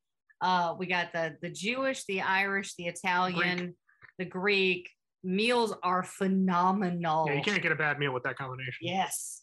[0.40, 3.74] Uh, we got the the Jewish, the Irish, the Italian,
[4.18, 4.88] the Greek.
[5.24, 7.26] Meals are phenomenal.
[7.26, 8.78] Yeah, you can't get a bad meal with that combination.
[8.80, 9.42] Yes.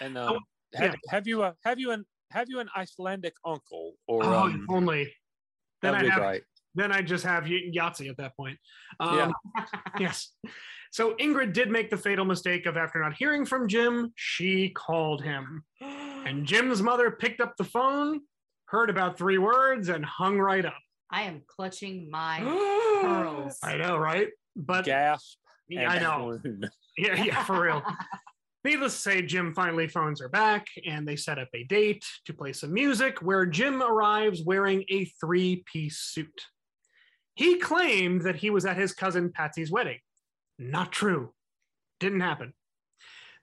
[0.00, 0.38] And Oh, um,
[0.74, 0.96] have, yeah.
[1.08, 2.04] have you a have you an
[2.34, 5.04] have you an Icelandic uncle or Oh, um, if only.
[5.82, 6.42] Then that'd I be have great.
[6.74, 8.58] then I just have Y- Yahtzee at that point.
[9.00, 9.16] Um,
[9.56, 9.64] Yeah.
[9.98, 10.32] yes.
[10.90, 15.22] So Ingrid did make the fatal mistake of after not hearing from Jim, she called
[15.22, 15.64] him.
[16.26, 18.22] And Jim's mother picked up the phone,
[18.66, 20.72] heard about three words, and hung right up.
[21.10, 22.38] I am clutching my
[23.02, 23.58] pearls.
[23.62, 24.28] I know, right?
[24.56, 25.36] But Gasp!
[25.68, 26.38] yeah, I know.
[26.96, 27.82] Yeah, yeah, for real.
[28.64, 32.32] Needless to say, Jim finally phones her back and they set up a date to
[32.32, 36.46] play some music where Jim arrives wearing a three piece suit.
[37.34, 39.98] He claimed that he was at his cousin Patsy's wedding.
[40.58, 41.32] Not true.
[42.00, 42.54] Didn't happen.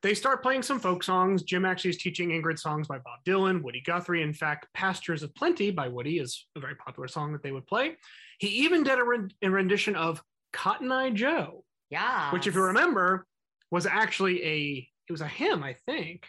[0.02, 1.44] They start playing some folk songs.
[1.44, 4.24] Jim actually is teaching Ingrid songs by Bob Dylan, Woody Guthrie.
[4.24, 7.68] In fact, Pastures of Plenty by Woody is a very popular song that they would
[7.68, 7.98] play.
[8.40, 9.04] He even did a,
[9.44, 12.32] a rendition of Cotton Eye Joe Yeah.
[12.34, 13.28] which if you remember
[13.70, 16.26] was actually a it was a hymn i think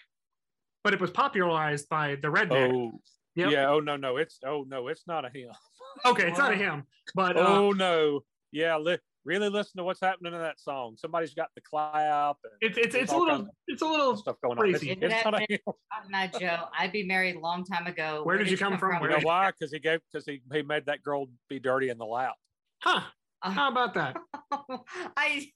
[0.84, 3.00] but it was popularized by the redneck Oh
[3.34, 3.50] Yep.
[3.50, 3.70] yeah.
[3.70, 5.48] Oh no no it's oh no it's not a him.
[6.04, 6.82] okay it's not a hymn
[7.14, 8.20] but uh, oh no
[8.50, 8.76] yeah.
[8.76, 10.96] Li- really listen to what's happening in that song.
[10.98, 12.36] Somebody's got the clap.
[12.44, 14.68] And it's it's it's a little it's a little stuff going on.
[14.68, 14.98] It's, crazy.
[15.00, 15.58] it's not a him.
[15.64, 18.20] Cotton Eye Joe, I'd be married a long time ago.
[18.24, 19.02] Where did you come from?
[19.02, 19.50] You know why?
[19.50, 22.34] Because he gave because he he made that girl be dirty in the lap.
[22.82, 23.00] huh
[23.42, 24.16] Uh, how about that
[25.16, 25.48] I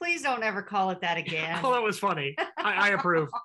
[0.00, 1.60] please don't ever call it that again.
[1.64, 2.34] oh that was funny.
[2.56, 3.28] I, I approve.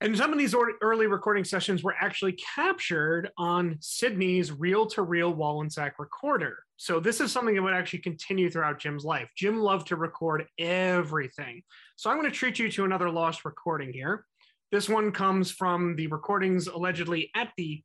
[0.00, 6.58] And some of these early recording sessions were actually captured on sydney's reel-to-reel Wollensak recorder.
[6.76, 9.28] So this is something that would actually continue throughout jim's life.
[9.36, 11.62] Jim loved to record everything.
[11.96, 14.24] So i'm going to treat you to another lost recording here.
[14.70, 17.82] This one comes from the recordings allegedly at the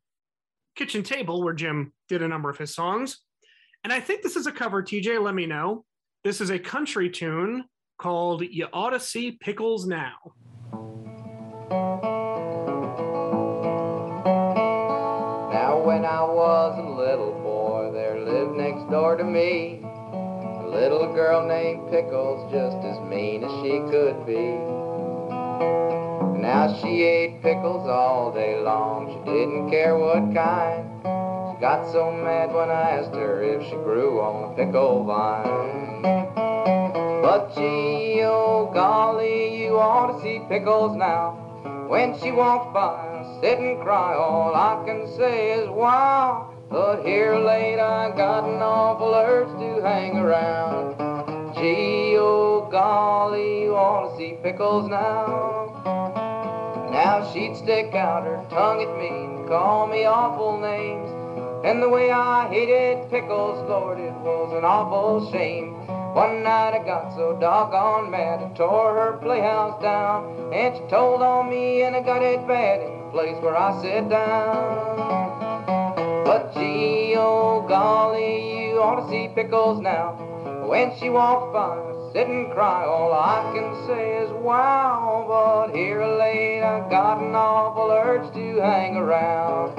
[0.76, 3.22] kitchen table where jim did a number of his songs.
[3.84, 4.84] And i think this is a cover.
[4.84, 5.84] Tj let me know
[6.24, 7.66] this is a country tune
[7.98, 10.14] called You Oughta See Pickles Now.
[15.52, 21.14] Now when I was a little boy, there lived next door to me a little
[21.14, 24.58] girl named Pickles, just as mean as she could be.
[26.42, 31.33] Now she ate pickles all day long, she didn't care what kind.
[31.60, 36.02] Got so mad when I asked her if she grew on a pickle vine.
[37.22, 41.32] But gee, oh golly, you ought to see Pickles now.
[41.88, 44.14] When she walks by, sit and cry.
[44.14, 46.54] All I can say is wow.
[46.70, 50.98] But here late, I got an awful urge to hang around.
[51.56, 55.82] Gee, oh golly, you ought to see Pickles now.
[56.92, 61.23] Now she'd stick out her tongue at me and call me awful names.
[61.64, 65.76] And the way I hated pickles, Lord, it was an awful shame.
[66.14, 70.54] One night I got so doggone mad, I tore her playhouse down.
[70.54, 73.82] And she told on me, and I got it bad in the place where I
[73.82, 75.24] sit down.
[76.26, 80.16] But gee, oh golly, you ought to see pickles now.
[80.68, 82.86] When she walks by, sit and cry.
[82.86, 85.26] All I can say is wow.
[85.28, 89.76] But here late, I got an awful urge to hang around.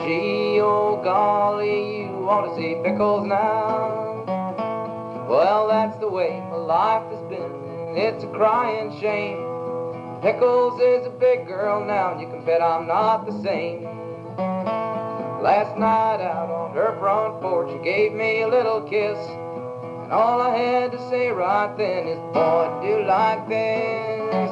[0.00, 4.24] Gee, oh golly, you ought to see pickles now.
[5.28, 9.38] Well, that's the way my life has been, and it's a crying shame.
[10.20, 13.84] Pickles is a big girl now, and you can bet I'm not the same.
[15.40, 19.16] Last night out on her front porch, she gave me a little kiss.
[20.08, 24.50] And all I had to say right then is, boy, do you like this.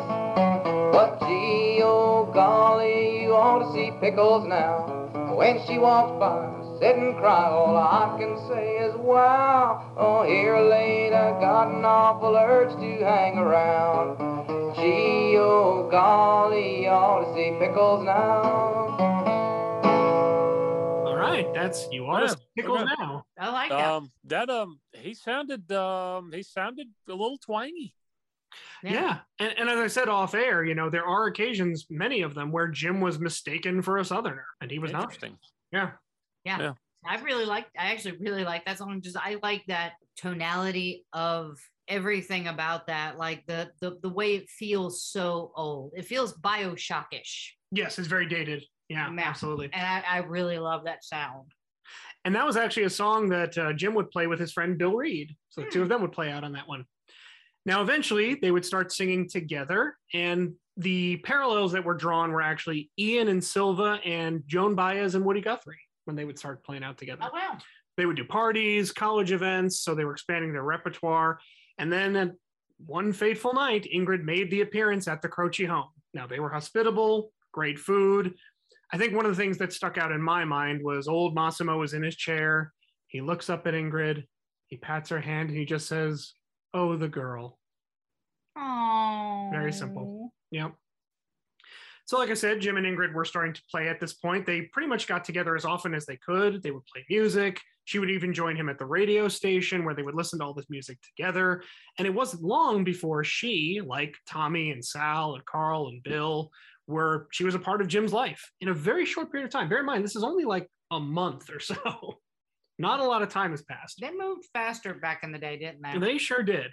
[0.92, 5.08] But gee, oh golly, you ought to see Pickles now.
[5.34, 6.44] When she walks by,
[6.78, 7.48] sit and cry.
[7.48, 9.94] All I can say is, wow.
[9.96, 14.18] Oh, here late, I got an awful urge to hang around.
[14.76, 19.15] Gee, oh golly, you ought to see Pickles now.
[21.26, 22.92] All right, that's You Ought to Yeah, See Pickles okay.
[22.98, 23.24] Now.
[23.38, 23.90] I like that.
[23.90, 27.94] Um, that um, he sounded um, he sounded a little twangy.
[28.82, 29.18] Yeah.
[29.38, 32.52] And, and as I said off air, you know, there are occasions, many of them,
[32.52, 35.02] where Jim was mistaken for a Southerner and he was not.
[35.02, 35.36] Interesting.
[35.72, 35.92] Yeah.
[36.44, 36.58] Yeah.
[36.60, 36.72] Yeah.
[37.04, 39.00] I really like I actually really like that song.
[39.00, 41.58] Just I like that tonality of
[41.88, 43.18] everything about that.
[43.18, 45.92] Like the the the way it feels so old.
[45.96, 47.50] It feels Bioshockish.
[47.70, 48.64] Yes, it's very dated.
[48.88, 49.22] Yeah, Yeah.
[49.28, 49.70] absolutely.
[49.72, 51.52] And I, I really love that sound.
[52.24, 54.94] And that was actually a song that uh, Jim would play with his friend Bill
[54.94, 55.34] Reed.
[55.50, 55.82] So the two Hmm.
[55.84, 56.84] of them would play out on that one.
[57.64, 62.90] Now, eventually, they would start singing together, and the parallels that were drawn were actually
[62.98, 65.78] Ian and Sylvia and Joan Baez and Woody Guthrie.
[66.04, 67.22] when they would start playing out together.
[67.24, 67.58] Oh wow.
[67.96, 71.40] They would do parties, college events, so they were expanding their repertoire.
[71.78, 72.30] And then at
[72.78, 75.88] one fateful night, Ingrid made the appearance at the Croce home.
[76.14, 78.34] Now they were hospitable, great food.
[78.96, 81.78] I think one of the things that stuck out in my mind was old Massimo
[81.78, 82.72] was in his chair.
[83.08, 84.24] He looks up at Ingrid,
[84.68, 86.32] he pats her hand, and he just says,
[86.72, 87.58] Oh, the girl.
[88.56, 89.50] Oh.
[89.52, 90.32] Very simple.
[90.50, 90.72] Yep.
[92.06, 94.46] So, like I said, Jim and Ingrid were starting to play at this point.
[94.46, 96.62] They pretty much got together as often as they could.
[96.62, 97.60] They would play music.
[97.84, 100.54] She would even join him at the radio station where they would listen to all
[100.54, 101.62] this music together.
[101.98, 106.50] And it wasn't long before she, like Tommy and Sal and Carl and Bill,
[106.86, 109.68] were she was a part of Jim's life in a very short period of time.
[109.68, 112.18] Bear in mind, this is only like a month or so.
[112.78, 113.98] Not a lot of time has passed.
[114.00, 115.98] They moved faster back in the day, didn't they?
[115.98, 116.72] They sure did.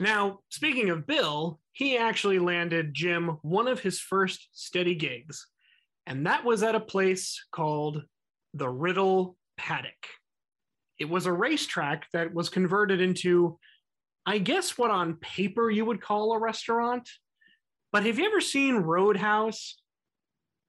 [0.00, 5.46] Now, speaking of Bill, he actually landed Jim one of his first steady gigs,
[6.06, 8.02] and that was at a place called
[8.52, 10.06] the Riddle Paddock.
[10.98, 13.58] It was a racetrack that was converted into,
[14.26, 17.08] I guess, what on paper you would call a restaurant.
[17.94, 19.76] But have you ever seen Roadhouse?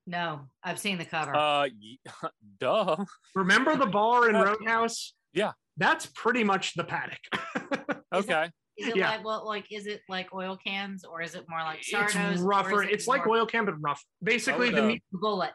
[0.05, 1.35] No, I've seen the cover.
[1.35, 2.97] Uh, y- duh.
[3.33, 5.15] Remember the bar in Roadhouse?
[5.33, 5.53] yeah.
[5.77, 7.17] That's pretty much the paddock.
[8.13, 8.49] Okay.
[8.77, 9.09] is it yeah.
[9.09, 12.39] like well, like is it like oil cans or is it more like it's Sardos?
[12.39, 12.83] or rougher.
[12.83, 14.01] it It's like more oil can, but rough.
[14.23, 15.51] Basically, would, the uh, mu- bullet?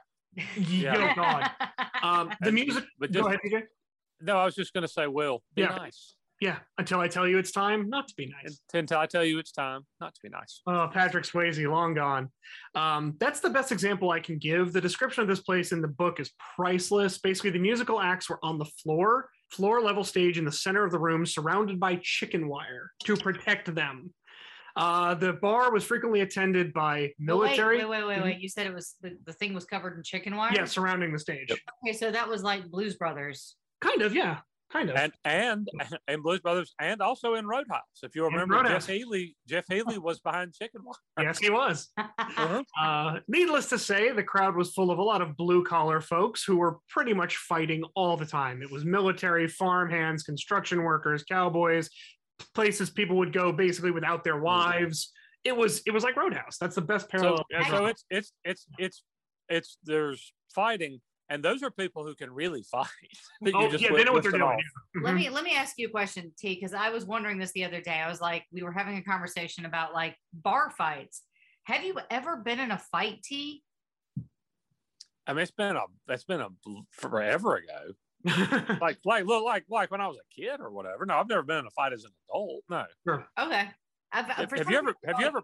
[0.59, 1.12] Yeah.
[1.12, 1.51] oh god.
[2.03, 2.85] Um, the music.
[2.99, 3.62] but Go ahead, PJ.
[4.21, 5.68] No, I was just going to say, Will, be Yeah.
[5.68, 6.16] nice.
[6.41, 8.61] Yeah, until I tell you it's time not to be nice.
[8.72, 10.62] Until I tell you it's time not to be nice.
[10.66, 12.30] Oh, Patrick Swayze, long gone.
[12.74, 14.72] Um, that's the best example I can give.
[14.72, 17.18] The description of this place in the book is priceless.
[17.18, 20.93] Basically, the musical acts were on the floor, floor level stage in the center of
[20.93, 24.14] the room, surrounded by chicken wire to protect them.
[24.76, 27.78] Uh, the bar was frequently attended by military.
[27.78, 28.41] Wait, wait, wait, wait, wait.
[28.41, 30.53] You said it was the, the thing was covered in chicken wire.
[30.55, 31.51] Yeah, surrounding the stage.
[31.84, 33.57] Okay, so that was like Blues Brothers.
[33.82, 34.38] Kind of, yeah,
[34.71, 34.97] kind of.
[34.97, 35.68] And and
[36.09, 37.81] and Blues Brothers, and also in Roadhouse.
[38.03, 38.87] If you remember, Roadhouse.
[38.87, 40.95] Jeff Healey, Jeff Healey was behind Chicken Wire.
[41.27, 41.89] yes, he was.
[42.37, 42.62] Uh-huh.
[42.81, 46.45] Uh, needless to say, the crowd was full of a lot of blue collar folks
[46.45, 48.62] who were pretty much fighting all the time.
[48.62, 51.91] It was military, farmhands, construction workers, cowboys,
[52.55, 55.12] places people would go basically without their wives.
[55.45, 56.57] It was it was like Roadhouse.
[56.59, 57.45] That's the best parallel.
[57.51, 59.03] yeah, so it's it's it's it's
[59.49, 61.01] it's there's fighting,
[61.31, 62.87] and those are people who can really fight.
[63.41, 64.61] that you oh just yeah, they know what they're doing.
[65.03, 67.64] let me let me ask you a question, T, because I was wondering this the
[67.64, 68.01] other day.
[68.05, 71.22] I was like, we were having a conversation about like bar fights.
[71.64, 73.62] Have you ever been in a fight, T?
[75.26, 76.49] I mean, it's been a it's been a
[76.91, 77.95] forever ago.
[78.83, 81.07] Like like look like like when I was a kid or whatever.
[81.07, 82.62] No, I've never been in a fight as an adult.
[82.68, 82.85] No.
[83.39, 83.68] Okay.
[84.12, 85.43] I've, Have, for have you ever have you ever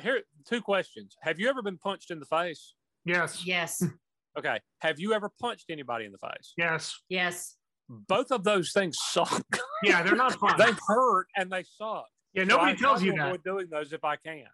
[0.00, 1.16] here two questions.
[1.20, 2.74] Have you ever been punched in the face?
[3.04, 3.82] yes, Yes.
[4.38, 4.58] Okay.
[4.80, 6.52] Have you ever punched anybody in the face?
[6.56, 7.56] yes, Yes.
[7.88, 9.44] Both of those things suck.
[9.82, 10.02] yeah.
[10.04, 10.54] They're not fun.
[10.58, 12.06] they hurt and they suck.
[12.34, 13.26] yeah, nobody I tells you to that.
[13.26, 14.44] Avoid doing those if I can.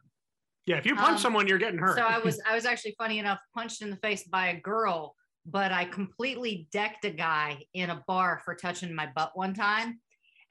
[0.65, 1.97] Yeah, if you punch Um, someone, you're getting hurt.
[1.99, 5.15] So I was I was actually funny enough punched in the face by a girl,
[5.45, 10.01] but I completely decked a guy in a bar for touching my butt one time.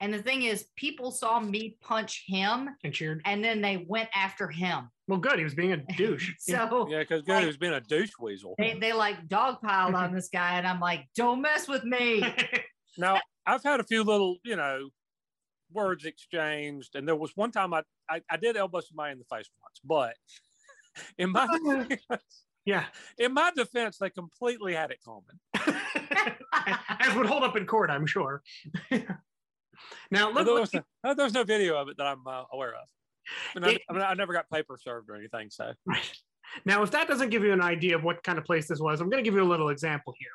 [0.00, 3.20] And the thing is, people saw me punch him, and cheered.
[3.24, 4.90] and then they went after him.
[5.08, 5.38] Well, good.
[5.38, 6.32] He was being a douche.
[6.48, 6.68] Yeah.
[6.68, 8.54] So Yeah, because good who's been a douche weasel.
[8.58, 12.24] they, they like dogpiled on this guy, and I'm like, don't mess with me.
[12.98, 14.88] Now, I've had a few little, you know,
[15.72, 19.24] words exchanged, and there was one time I, I, I did elbow somebody in the
[19.24, 20.14] face once, but
[21.18, 21.46] in my
[22.64, 22.84] yeah.
[23.18, 25.38] in my defense, they completely had it coming.
[27.00, 28.42] As would hold up in court, I'm sure.
[30.10, 32.26] now, But look, there, was no, no, there was no video of it that I'm
[32.26, 32.88] uh, aware of.
[33.54, 36.12] I, mean, It- I, I, mean, I never got paper served or anything, so Right.
[36.64, 39.00] Now, if that doesn't give you an idea of what kind of place this was,
[39.00, 40.30] I'm going to give you a little example here.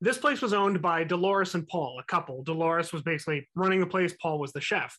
[0.00, 2.42] This place was owned by Dolores and Paul, a couple.
[2.42, 4.96] Dolores was basically running the place, Paul was the chef.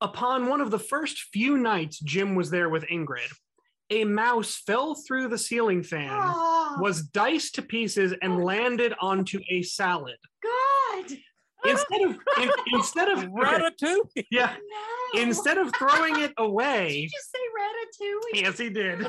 [0.00, 3.32] Upon one of the first few nights Jim was there with Ingrid,
[3.90, 9.40] a mouse fell through the ceiling fan, oh, was diced to pieces, and landed onto
[9.50, 10.18] a salad.
[10.42, 11.16] God.
[11.68, 14.26] Instead of in- instead of ratatouille.
[14.30, 14.56] yeah,
[15.14, 15.20] No.
[15.22, 16.46] instead of throwing it away.
[16.46, 16.46] Did
[16.86, 17.38] away, you just say
[18.04, 18.42] ratatouille?
[18.42, 19.06] yes, he did.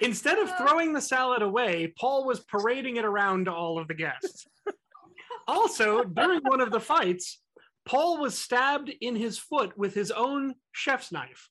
[0.00, 3.94] Instead of throwing the salad away, Paul was parading it around to all of the
[3.94, 4.46] guests.
[5.46, 7.40] Also, during one of the fights,
[7.84, 11.48] Paul was stabbed in his foot with his own chef's knife.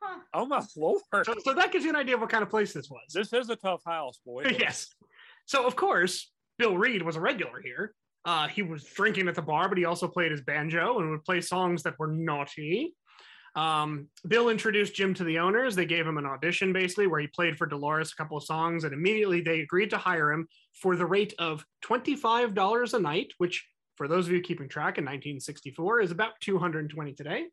[0.00, 0.20] Huh.
[0.34, 2.72] oh my lord, So, so that gives you an idea of what kind of place
[2.72, 3.00] this was.
[3.12, 4.44] this is a tough house, boy.
[4.58, 4.88] yes.
[5.46, 7.94] So, of course, Bill Reed was a regular here.
[8.26, 11.24] Uh, he was drinking at the bar, but he also played his banjo and would
[11.24, 12.92] play songs that were naughty.
[13.54, 15.74] Um, Bill introduced Jim to the owners.
[15.76, 18.82] They gave him an audition basically where he played for Dolores a couple of songs,
[18.84, 23.64] and immediately they agreed to hire him for the rate of $25 a night, which
[23.96, 27.46] for those of you keeping track in 1964 is about 220 today.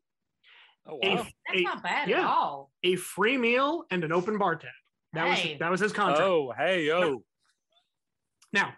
[0.86, 1.16] Oh A- wow.
[1.46, 2.18] That's a- not bad yeah.
[2.18, 2.70] at all.
[2.82, 4.70] a free meal and an open bar tab.
[5.14, 5.52] That Hey.
[5.52, 6.20] was that was his contract.
[6.28, 7.22] Oh hey yo.
[8.52, 8.74] Now,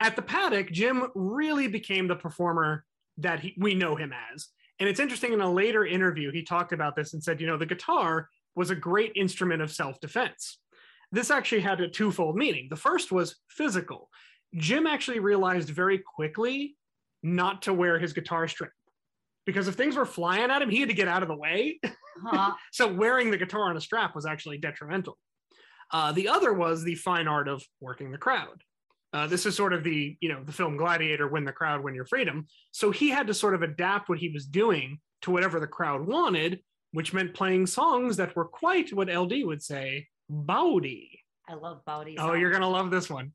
[0.00, 2.84] at the paddock, Jim really became the performer
[3.18, 4.48] that he, we know him as.
[4.78, 7.56] And it's interesting in a later interview, he talked about this and said, you know,
[7.56, 10.58] the guitar was a great instrument of self defense.
[11.12, 12.66] This actually had a twofold meaning.
[12.68, 14.10] The first was physical.
[14.54, 16.76] Jim actually realized very quickly
[17.22, 18.70] not to wear his guitar strap
[19.46, 21.80] because if things were flying at him, he had to get out of the way.
[22.24, 22.54] Huh.
[22.72, 25.16] so wearing the guitar on a strap was actually detrimental.
[25.92, 28.62] Uh, the other was the fine art of working the crowd.
[29.12, 31.94] Uh, this is sort of the you know the film Gladiator, win the crowd, win
[31.94, 32.46] your freedom.
[32.72, 36.06] So he had to sort of adapt what he was doing to whatever the crowd
[36.06, 36.60] wanted,
[36.92, 41.20] which meant playing songs that were quite what LD would say, bawdy.
[41.48, 42.16] I love bawdy.
[42.18, 43.32] Oh, you're gonna love this one.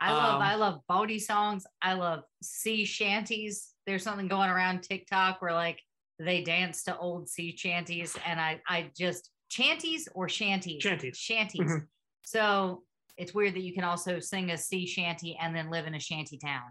[0.00, 1.66] I love um, I love bawdy songs.
[1.82, 3.74] I love sea shanties.
[3.86, 5.80] There's something going around TikTok where like
[6.18, 10.82] they dance to old sea shanties, and I I just chanties or shanties.
[10.82, 11.16] Shanties.
[11.16, 11.60] Shanties.
[11.60, 11.86] Mhm.
[12.24, 12.84] So
[13.20, 16.00] it's weird that you can also sing a sea shanty and then live in a
[16.00, 16.62] shanty town.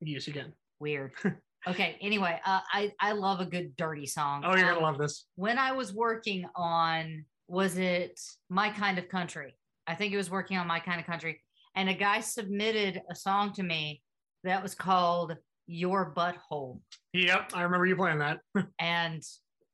[0.00, 0.52] Yes, again.
[0.80, 1.12] Weird.
[1.68, 1.98] okay.
[2.00, 4.42] Anyway, uh, I I love a good dirty song.
[4.44, 5.26] Oh, you're Um, gonna love this.
[5.36, 9.54] when I was working on, was it My Kind of Country?
[9.86, 11.42] I think it was working on My Kind of Country.
[11.74, 14.02] And a guy submitted a song to me
[14.44, 15.36] that was called
[15.66, 16.80] Your Butthole.
[17.12, 18.38] Yep, I remember you playing that.
[18.80, 19.22] And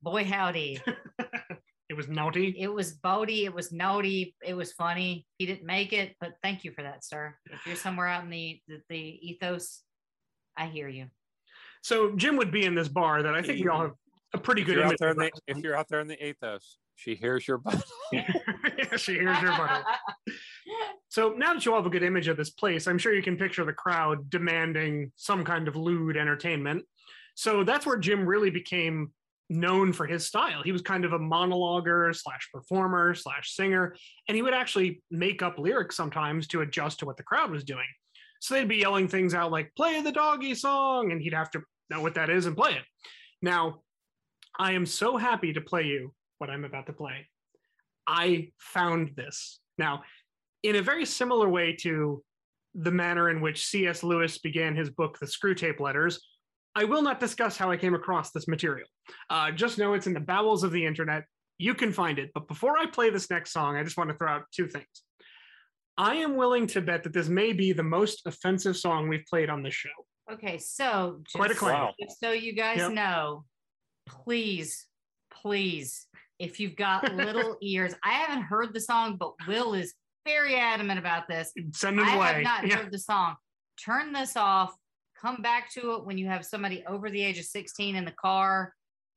[0.02, 0.80] boy, howdy,
[1.94, 2.56] It was naughty.
[2.58, 5.24] it was bawdy, it was naughty, it was funny.
[5.38, 7.36] He didn't make it, but thank you for that, sir.
[7.52, 9.80] If you're somewhere out in the, the, the ethos,
[10.56, 11.06] I hear you.
[11.82, 13.92] So Jim would be in this bar that I think we all have
[14.34, 14.98] a pretty If good you're, image.
[14.98, 15.30] there in of.
[15.46, 17.80] the, if you're out there in the ethos, she hears your butt.
[18.96, 19.84] she hears your butthole.
[21.10, 23.22] So now that you all have a good image of this place, I'm sure you
[23.22, 26.84] can picture the crowd demanding some kind of lewd entertainment.
[27.36, 29.12] So that's where Jim really became
[29.50, 30.62] known for his style.
[30.62, 33.94] He was kind of a monologuer slash performer slash singer,
[34.28, 37.64] and he would actually make up lyrics sometimes to adjust to what the crowd was
[37.64, 37.86] doing.
[38.40, 41.62] So they'd be yelling things out like "Play the doggy song," and he'd have to
[41.90, 42.84] know what that is and play it.
[43.42, 43.82] Now,
[44.58, 47.28] I am so happy to play you what I'm about to play.
[48.06, 49.60] I found this.
[49.78, 50.02] Now,
[50.62, 52.22] in a very similar way to
[52.74, 54.02] the manner in which C.S.
[54.02, 56.20] Lewis began his book, The Screwtape Letters,
[56.76, 58.88] I will not discuss how I came across this material.
[59.30, 61.24] Uh, just know it's in the bowels of the internet.
[61.58, 62.30] You can find it.
[62.34, 64.86] But before I play this next song, I just want to throw out two things.
[65.96, 69.48] I am willing to bet that this may be the most offensive song we've played
[69.50, 69.90] on this show.
[70.32, 71.74] Okay, so Quite a claim.
[71.74, 71.94] Wow.
[72.20, 72.92] so you guys Yep.
[72.92, 73.44] know,
[74.06, 74.86] please,
[75.32, 76.06] please,
[76.40, 79.94] if you've got little ears, I haven't heard the song, but Will is
[80.26, 81.52] very adamant about this.
[81.72, 82.26] Send it I away.
[82.32, 82.76] have not Yeah.
[82.78, 83.36] heard the song.
[83.84, 84.74] Turn this off.
[85.24, 88.10] Come back to it when you have somebody over the age of 16 in the
[88.10, 88.74] car.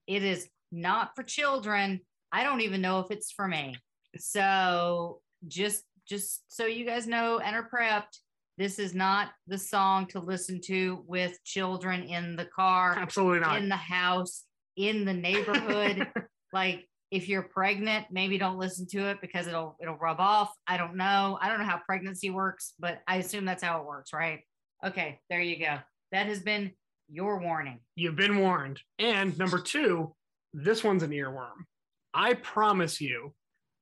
[0.08, 2.00] It is not for children.
[2.32, 3.76] I don't even know if it's for me.
[4.18, 8.20] So just just so you guys know and are prepped,
[8.58, 13.58] this is not the song to listen to with children in the car, Absolutely not.
[13.58, 14.46] in the house,
[14.78, 16.08] in the neighborhood.
[16.54, 20.54] like if you're pregnant, maybe don't listen to it because it'll it'll rub off.
[20.68, 21.38] I don't know.
[21.42, 24.40] I don't know how pregnancy works, but I assume that's how it works, right?
[24.86, 25.80] Okay, there you go.
[26.12, 26.72] That has been
[27.10, 27.80] your warning.
[27.96, 28.80] You've been warned.
[29.00, 30.16] And number two,
[30.54, 31.66] this one's an earworm.
[32.14, 33.34] I promise you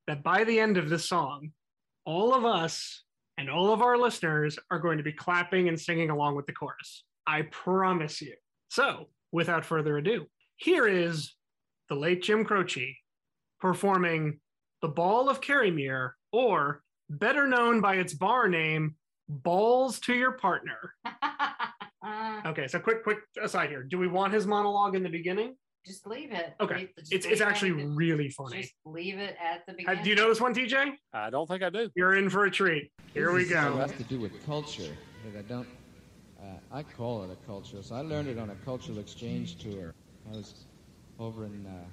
[0.07, 1.51] that by the end of this song,
[2.05, 3.03] all of us
[3.37, 6.53] and all of our listeners are going to be clapping and singing along with the
[6.53, 7.03] chorus.
[7.27, 8.35] I promise you.
[8.69, 10.25] So, without further ado,
[10.57, 11.33] here is
[11.89, 12.97] the late Jim Croce
[13.59, 14.39] performing
[14.81, 18.95] The Ball of Kirriemuir, or better known by its bar name,
[19.27, 20.93] Balls to Your Partner.
[22.45, 23.81] Okay, so quick, quick aside here.
[23.83, 25.55] Do we want his monologue in the beginning?
[25.85, 26.55] just leave it.
[26.59, 28.63] Okay, Leave- just It's leave it's it actually at the- really funny.
[28.63, 30.03] Just leave it at the Uh, beginning.
[30.03, 30.97] do you know this one, TJ?
[31.13, 31.91] I don't think I do.
[31.95, 32.91] You're in for a treat.
[33.13, 33.75] Here we This go.
[33.77, 34.91] has to do with culture
[35.31, 35.67] that I don't.
[36.41, 37.83] Uh, I call it a culture.
[37.83, 39.93] So I learned it on a cultural exchange tour.
[40.27, 40.65] I was
[41.19, 41.85] over in uh,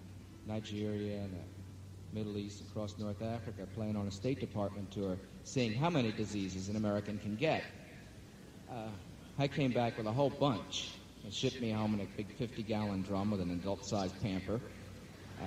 [0.47, 5.75] Nigeria and the Middle East, across North Africa, playing on a State Department tour, seeing
[5.75, 7.63] how many diseases an American can get.
[8.71, 8.89] Uh,
[9.39, 10.91] I came back with a whole bunch.
[11.27, 14.61] It shipped me home in a big 50-gallon drum with an adult-sized pamper.
[15.41, 15.45] Uh,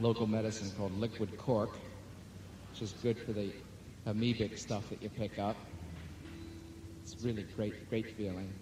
[0.00, 1.70] local medicine called liquid cork,
[2.70, 3.52] which is good for the
[4.06, 5.56] amoebic stuff that you pick up.
[7.02, 8.52] It's really great, great feeling.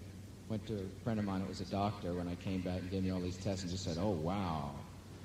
[0.49, 2.91] Went to a friend of mine that was a doctor when I came back and
[2.91, 4.71] gave me all these tests and just said, "Oh wow,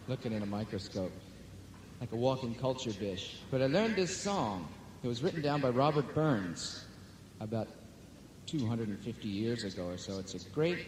[0.07, 1.11] looking in a microscope,
[1.99, 3.37] like a walking culture dish.
[3.51, 4.67] But I learned this song.
[5.03, 6.85] It was written down by Robert Burns
[7.39, 7.67] about
[8.51, 10.19] 250 years ago or so.
[10.19, 10.87] It's a great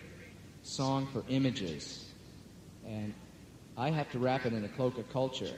[0.63, 2.11] song for images.
[2.85, 3.13] And
[3.77, 5.55] I have to wrap it in a cloak of culture,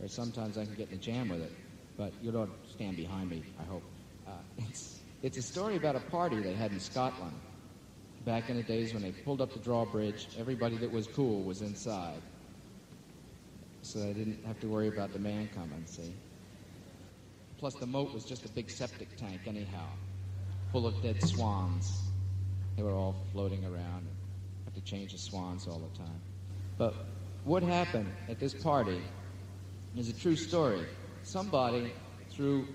[0.00, 1.52] or sometimes I can get in a jam with it.
[1.96, 3.82] But you don't stand behind me, I hope.
[4.24, 7.34] Uh, it's, it's a story about a party they had in Scotland
[8.24, 10.28] back in the days when they pulled up the drawbridge.
[10.38, 12.22] Everybody that was cool was inside.
[13.82, 16.14] So they didn't have to worry about the man coming, see?
[17.58, 19.86] Plus, the moat was just a big septic tank, anyhow,
[20.72, 22.02] full of dead swans.
[22.76, 24.06] They were all floating around.
[24.64, 26.20] Have to change the swans all the time.
[26.76, 26.94] But
[27.44, 29.00] what happened at this party
[29.96, 30.84] is a true story.
[31.22, 31.92] Somebody
[32.30, 32.66] threw.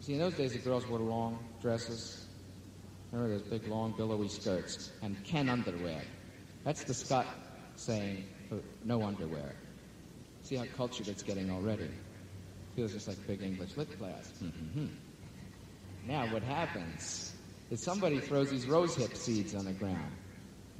[0.00, 2.26] See, in those days, the girls wore long dresses.
[3.12, 6.00] Remember those big, long, billowy skirts and Ken underwear.
[6.64, 7.26] That's the Scott
[7.76, 9.54] saying for no underwear.
[10.42, 11.90] See how cultured it's getting already.
[12.76, 14.32] Feels just like big English lit class.
[14.42, 14.86] Mm-hmm.
[16.06, 17.34] Now, what happens
[17.70, 20.12] is somebody throws these rose hip seeds on the ground.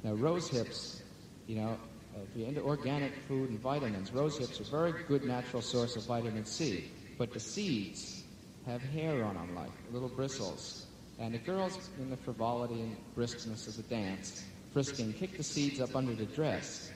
[0.03, 1.01] Now, rose hips,
[1.47, 1.77] you know,
[2.15, 5.95] if you're into organic food and vitamins, rose hips are a very good natural source
[5.95, 6.91] of vitamin C.
[7.17, 8.23] But the seeds
[8.65, 10.87] have hair on them, like little bristles.
[11.19, 14.43] And the girls, in the frivolity and briskness of the dance,
[14.73, 16.91] frisking, kicked the seeds up under the dress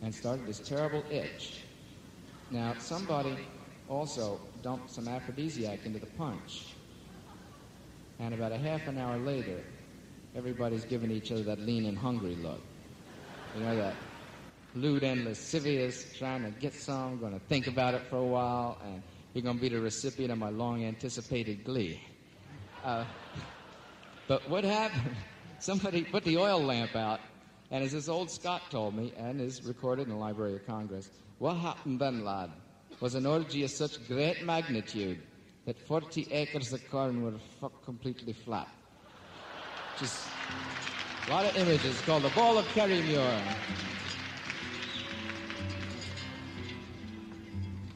[0.00, 1.62] and started this terrible itch.
[2.50, 3.36] Now, somebody
[3.88, 6.71] also dumped some aphrodisiac into the punch.
[8.18, 9.60] And about a half an hour later,
[10.36, 12.60] everybody's giving each other that lean and hungry look.
[13.56, 13.94] You know, that
[14.74, 18.78] lewd and lascivious, trying to get some, going to think about it for a while,
[18.84, 19.02] and
[19.34, 22.00] you're going to be the recipient of my long anticipated glee.
[22.84, 23.04] Uh,
[24.28, 25.16] but what happened?
[25.58, 27.20] Somebody put the oil lamp out,
[27.70, 31.10] and as this old Scot told me, and is recorded in the Library of Congress,
[31.38, 32.50] what happened then, lad,
[33.00, 35.20] was an orgy of such great magnitude
[35.66, 37.34] that 40 acres of corn were
[37.84, 38.68] completely flat.
[39.98, 40.26] Just
[41.28, 43.40] a lot of images called the Ball of Kirriemuir.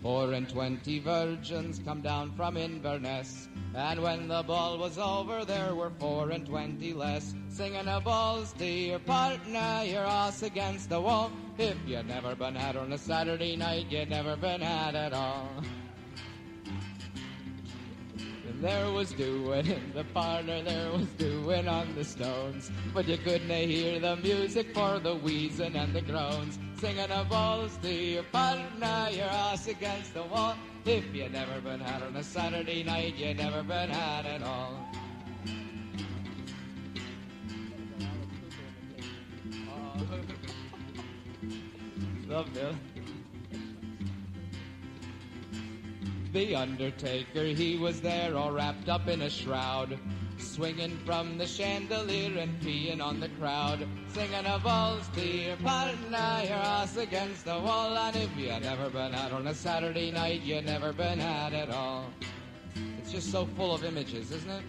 [0.03, 5.75] Four and twenty virgins come down from Inverness, and when the ball was over, there
[5.75, 11.01] were four and twenty less, singing a balls to your partner, your ass against the
[11.01, 11.33] wall.
[11.59, 15.49] If you'd never been had on a Saturday night, you'd never been had at all.
[18.61, 22.71] There was doing in the parlor, there was doing on the stones.
[22.95, 26.59] But you couldn't hear the music for the wheezing and the groans.
[26.81, 30.55] Singing a balls to your partner, your ass against the wall.
[30.87, 34.79] If you never been had on a Saturday night, you never been had at all.
[42.29, 42.75] Love Bill.
[46.37, 49.99] The Undertaker, he was there all wrapped up in a shroud,
[50.37, 56.43] swinging from the chandelier and peeing on the crowd, singing a balls to your partner,
[56.45, 57.97] your ass against the wall.
[57.97, 61.71] And if you've never been out on a Saturday night, you've never been out at
[61.71, 62.05] all.
[62.99, 64.65] It's just so full of images, isn't it?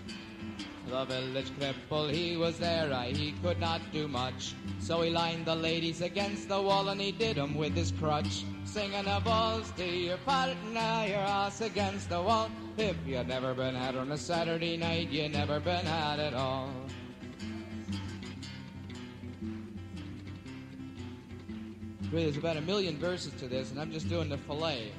[0.90, 4.56] The village cripple, he was there, aye, he could not do much.
[4.80, 8.46] So he lined the ladies against the wall and he did 'em with his crutch.
[8.64, 12.50] Singing a balls to your partner, your ass against the wall.
[12.78, 16.72] If you'd never been had on a Saturday night, you'd never been had at all.
[22.12, 24.94] Really, there's about a million verses to this, and I'm just doing the fillet.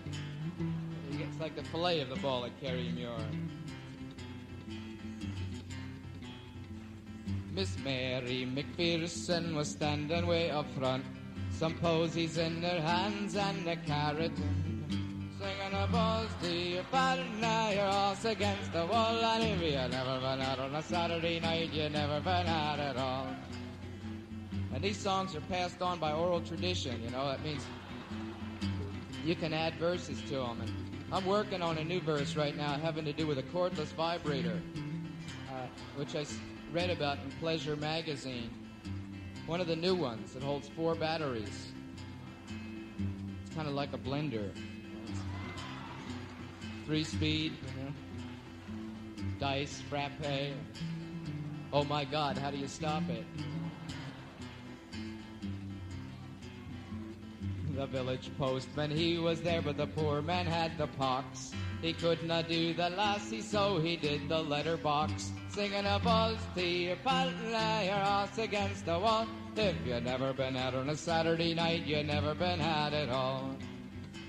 [1.12, 3.57] It's like the fillet of the ball at Kirriemuir.
[7.58, 11.04] Miss Mary McPherson was standing way up front,
[11.50, 14.30] some posies in her hands and a carrot.
[15.40, 20.20] Singing a balls to your partner, your ass against the wall, and if you never
[20.20, 23.26] been out on a Saturday night, you never been out at all.
[24.72, 27.66] And these songs are passed on by oral tradition, you know, that means
[29.24, 30.60] you can add verses to them.
[30.60, 30.72] And
[31.12, 34.62] I'm working on a new verse right now having to do with a cordless vibrator,
[35.50, 35.66] uh,
[35.96, 36.24] which I
[36.72, 38.50] read about in Pleasure magazine.
[39.46, 41.72] One of the new ones that holds four batteries.
[43.44, 44.50] It's kind of like a blender.
[46.84, 47.92] Three speed, you know.
[49.38, 50.12] Dice, frappe.
[51.72, 53.24] Oh my God, how do you stop it?
[57.74, 61.52] The village postman, he was there, but the poor man had the pox.
[61.80, 65.32] He could not do the lassie, so he did the letterbox.
[65.50, 69.26] Singing a balls to your partner, your ass against the wall.
[69.56, 73.56] If you've never been out on a Saturday night, you've never been had at all.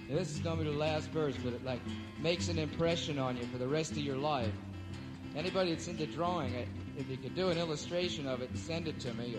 [0.09, 1.81] This is gonna be the last verse, but it like
[2.19, 4.53] makes an impression on you for the rest of your life.
[5.35, 6.53] Anybody that's into drawing
[6.97, 9.37] if you could do an illustration of it, send it to me.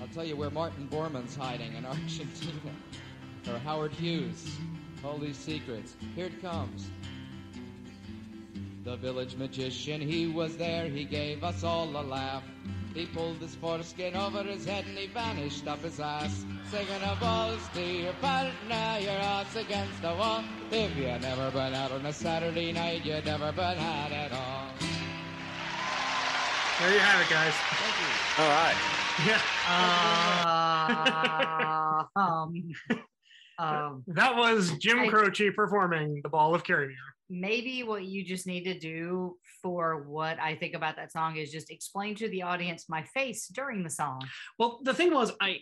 [0.00, 2.72] I'll tell you where Martin Bormann's hiding in Argentina,
[3.48, 4.56] or Howard Hughes.
[5.04, 5.94] All these secrets.
[6.14, 6.88] Here it comes.
[8.84, 12.42] The village magician, he was there, he gave us all a laugh.
[12.94, 16.44] He pulled his foreskin over his head and he vanished up his ass.
[16.70, 20.42] Singing a balls to your partner, your ass against the wall.
[20.72, 24.66] If you never been out on a Saturday night, you never been had at all.
[26.80, 27.54] There you have it, guys.
[27.54, 28.08] Thank you.
[28.42, 28.76] All right.
[29.26, 29.40] Yeah.
[32.16, 32.72] Uh, um,
[33.58, 36.98] um, That was Jim I- Croce performing The Ball of Caribbean.
[37.34, 41.50] Maybe what you just need to do for what I think about that song is
[41.50, 44.20] just explain to the audience my face during the song.
[44.58, 45.60] Well, the thing was, I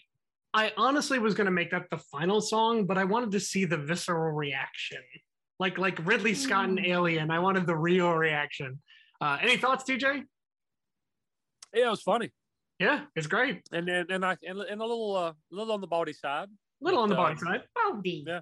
[0.53, 3.65] I honestly was going to make that the final song, but I wanted to see
[3.67, 4.99] the visceral reaction,
[5.61, 6.89] like like Ridley Scott and Mm.
[6.89, 7.31] Alien.
[7.31, 8.83] I wanted the real reaction.
[9.21, 10.25] Uh, any thoughts, TJ?
[11.73, 12.31] Yeah, it was funny,
[12.81, 13.63] Yeah, it's great.
[13.71, 16.49] and then and I and, and a little uh, a little on the body side.
[16.81, 17.63] Little on the But, body uh, side.
[17.77, 18.25] bawdy.
[18.27, 18.41] Yeah.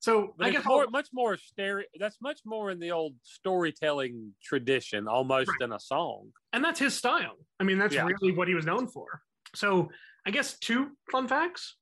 [0.00, 1.86] So But I it's guess more, I'll- much more stereo.
[1.98, 5.60] That's much more in the old storytelling tradition, almost Right.
[5.62, 6.32] in a song.
[6.52, 7.36] and that's his style.
[7.60, 8.06] I mean, that's Yeah.
[8.06, 9.22] really what he was known for.
[9.54, 9.90] So
[10.26, 11.76] I guess two fun facts.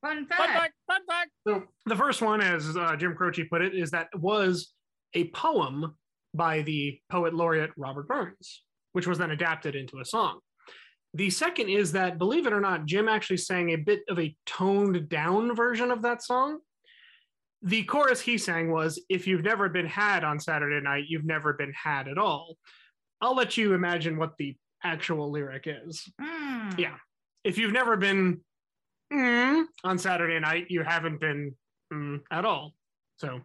[0.00, 0.52] Fun Fun fact.
[0.52, 1.30] fact, fun fact.
[1.46, 4.74] So the first one, as uh, Jim Croce put it, is that it was
[5.14, 5.96] a poem
[6.34, 10.40] by the poet laureate Robert Burns, which was then adapted into a song.
[11.14, 14.34] The second is that, believe it or not, Jim actually sang a bit of a
[14.46, 16.60] toned down version of that song.
[17.62, 21.52] The chorus he sang was, If you've never been had on Saturday night, you've never
[21.52, 22.56] been had at all.
[23.20, 26.04] I'll let you imagine what the actual lyric is.
[26.20, 26.78] Mm.
[26.78, 26.96] Yeah.
[27.44, 28.40] If you've never been
[29.12, 31.54] mm, on Saturday night, you haven't been
[31.92, 32.74] mm, at all.
[33.16, 33.40] So,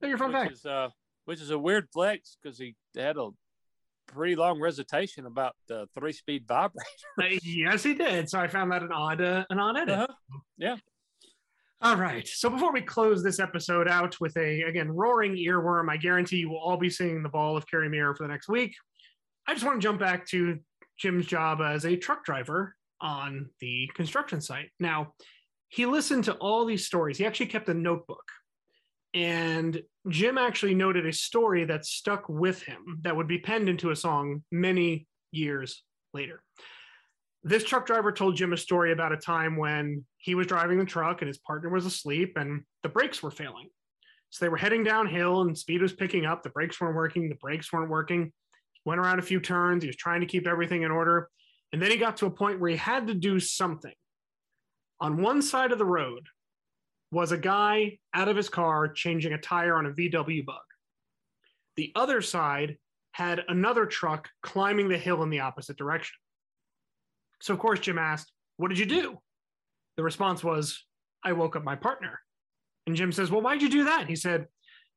[0.00, 0.52] there your fun which fact.
[0.52, 0.88] is uh,
[1.24, 3.30] which is a weird flex because he had a
[4.06, 6.86] pretty long recitation about the three-speed vibrator.
[7.20, 8.28] Uh, yes, he did.
[8.28, 9.98] So I found that an odd, uh, an odd edit.
[9.98, 10.76] Uh-huh.
[11.82, 12.28] All right.
[12.28, 16.50] So before we close this episode out with a again roaring earworm, I guarantee you
[16.50, 18.74] will all be seeing the ball of Kirriemuir for the next week.
[19.46, 20.58] I just want to jump back to
[20.98, 24.68] Jim's job as a truck driver on the construction site.
[24.78, 25.14] Now,
[25.68, 27.16] he listened to all these stories.
[27.16, 28.24] He actually kept a notebook.
[29.14, 33.90] And Jim actually noted a story that stuck with him that would be penned into
[33.90, 35.82] a song many years
[36.12, 36.42] later.
[37.42, 40.84] This truck driver told Jim a story about a time when he was driving the
[40.84, 43.68] truck and his partner was asleep and the brakes were failing.
[44.28, 46.42] So they were heading downhill and speed was picking up.
[46.42, 47.28] The brakes weren't working.
[47.28, 48.32] The brakes weren't working.
[48.84, 49.82] Went around a few turns.
[49.82, 51.28] He was trying to keep everything in order.
[51.72, 53.94] And then he got to a point where he had to do something.
[55.00, 56.26] On one side of the road
[57.10, 60.56] was a guy out of his car changing a tire on a VW bug.
[61.76, 62.76] The other side
[63.12, 66.16] had another truck climbing the hill in the opposite direction.
[67.40, 69.18] So, of course, Jim asked, What did you do?
[69.96, 70.84] The response was,
[71.24, 72.20] I woke up my partner.
[72.86, 74.08] And Jim says, Well, why'd you do that?
[74.08, 74.46] He said,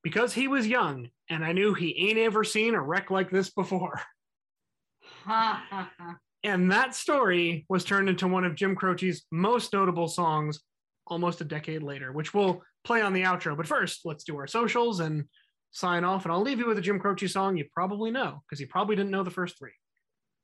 [0.04, 3.50] Because he was young and I knew he ain't ever seen a wreck like this
[3.50, 4.02] before.
[6.44, 10.60] And that story was turned into one of Jim Croce's most notable songs
[11.08, 13.56] almost a decade later, which we'll play on the outro.
[13.56, 15.24] But first, let's do our socials and
[15.72, 16.26] sign off.
[16.26, 18.98] And I'll leave you with a Jim Croce song you probably know because you probably
[18.98, 19.72] didn't know the first three.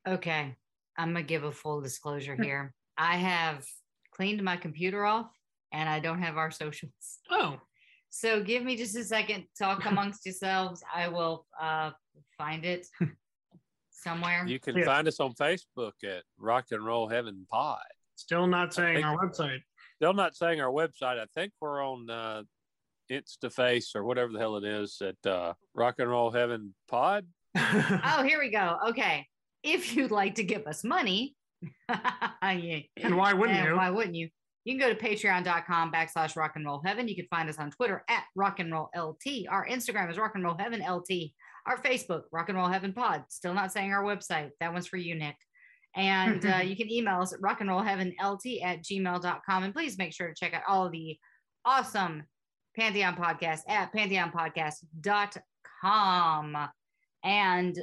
[0.08, 0.56] Okay.
[1.00, 2.74] I'm going to give a full disclosure here.
[2.98, 3.66] I have
[4.12, 5.32] cleaned my computer off
[5.72, 7.20] and I don't have our socials.
[7.32, 7.60] Oh,
[8.10, 9.46] So give me just a second.
[9.58, 10.84] Talk amongst yourselves.
[10.94, 11.92] I will uh,
[12.38, 12.86] find it
[13.92, 14.46] somewhere.
[14.46, 14.86] You can Yeah.
[14.86, 17.80] find us on Facebook at Rock and Roll Heaven Pod.
[18.16, 19.62] still not saying our website.
[19.96, 21.18] Still not saying our website.
[21.18, 22.44] I think we're on uh,
[23.10, 27.26] InstaFace or whatever the hell it is at uh, Rock and Roll Heaven Pod.
[27.58, 28.78] oh, here we go.
[28.90, 29.26] Okay.
[29.64, 31.36] If you'd like to give us money,
[31.90, 32.80] yeah.
[32.98, 33.76] and why wouldn't And you?
[33.76, 34.30] Why wouldn't you?
[34.66, 37.08] You can go to patreon.com backslash rock and roll heaven.
[37.08, 39.48] You can find us on Twitter at rock and roll LT.
[39.50, 41.32] Our Instagram is rock and roll heaven LT.
[41.66, 43.24] Our Facebook, rock and roll heaven pod.
[43.30, 44.50] Still not saying our website.
[44.60, 45.36] That one's for you, Nick.
[45.96, 49.64] And uh, you can email us at rock and roll heaven LT at gmail.com.
[49.64, 51.18] And please make sure to check out all the
[51.66, 52.24] awesome
[52.78, 56.58] Pantheon podcasts at pantheonpodcast.com.
[57.24, 57.78] And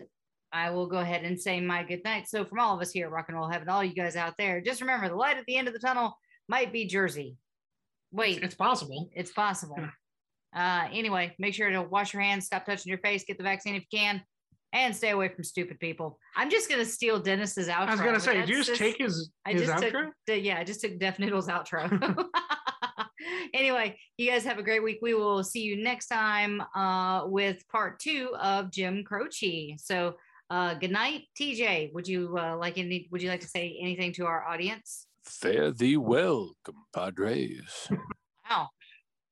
[0.53, 2.29] I will go ahead and say my good night.
[2.29, 4.35] So, from all of us here at Rock and Roll Heaven, all you guys out
[4.39, 6.17] there, just remember the light at the end of the tunnel
[6.49, 7.37] might be Jersey.
[8.13, 9.11] Wait, It's possible.
[9.15, 9.77] it's possible.
[10.55, 13.75] Uh, anyway, make sure to wash your hands, stop touching your face, get the vaccine
[13.75, 14.23] if you can.
[14.73, 16.19] and stay away from stupid people.
[16.37, 17.89] I'm just gonna steal Dennis's outro.
[17.89, 20.11] I was gonna say, did you just just- take his I his just outro?
[20.27, 21.89] took yeah, I just took Def Noodle's outro.
[23.55, 24.99] anyway, you guys have a great week.
[25.03, 29.77] We will see you next time uh, with part two of Jim Croce.
[29.79, 30.15] So
[30.51, 31.93] uh, good night, TJ.
[31.93, 33.09] Would you uh, like any?
[33.11, 35.07] Would you like to say anything to our audience?
[35.25, 37.89] Fare thee well, compadres.
[38.49, 38.69] Wow.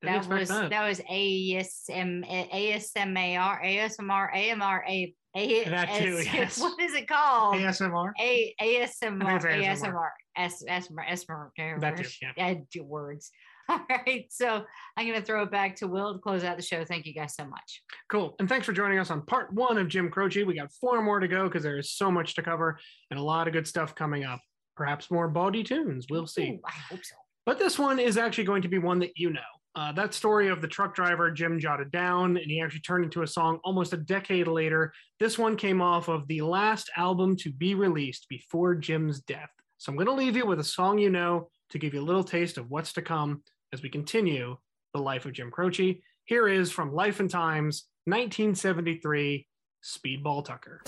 [0.02, 0.70] That expect was that.
[0.70, 6.60] that was ASM ASMAR ASMR AMR A A That too, S- yes.
[6.60, 7.56] what is it called?
[7.56, 8.12] ASMR.
[8.20, 9.80] A ASMR it's ASMR.
[9.80, 12.32] ASMR S ASMR ASMR That too, yeah.
[12.44, 13.30] I words.
[13.68, 14.64] All right, so
[14.96, 16.84] I'm gonna throw it back to Will to close out the show.
[16.84, 17.82] Thank you guys so much.
[18.10, 18.34] Cool.
[18.38, 20.44] And thanks for joining us on part one of Jim Croce.
[20.44, 22.78] We got four more to go because there is so much to cover
[23.10, 24.40] and a lot of good stuff coming up.
[24.76, 26.06] Perhaps more bawdy tunes.
[26.10, 26.50] We'll see.
[26.50, 27.14] Ooh, I hope so.
[27.46, 29.40] But this one is actually going to be one that you know.
[29.76, 33.22] Uh, that story of the truck driver Jim jotted down, and he actually turned into
[33.22, 34.92] a song almost a decade later.
[35.18, 39.50] This one came off of the last album to be released before Jim's death.
[39.78, 42.04] So I'm going to leave you with a song you know to give you a
[42.04, 43.42] little taste of what's to come
[43.74, 44.56] as we continue
[44.94, 46.00] the life of Jim Croce.
[46.26, 49.46] Here is from Life and Times, 1973,
[49.82, 50.80] Speedball Tucker.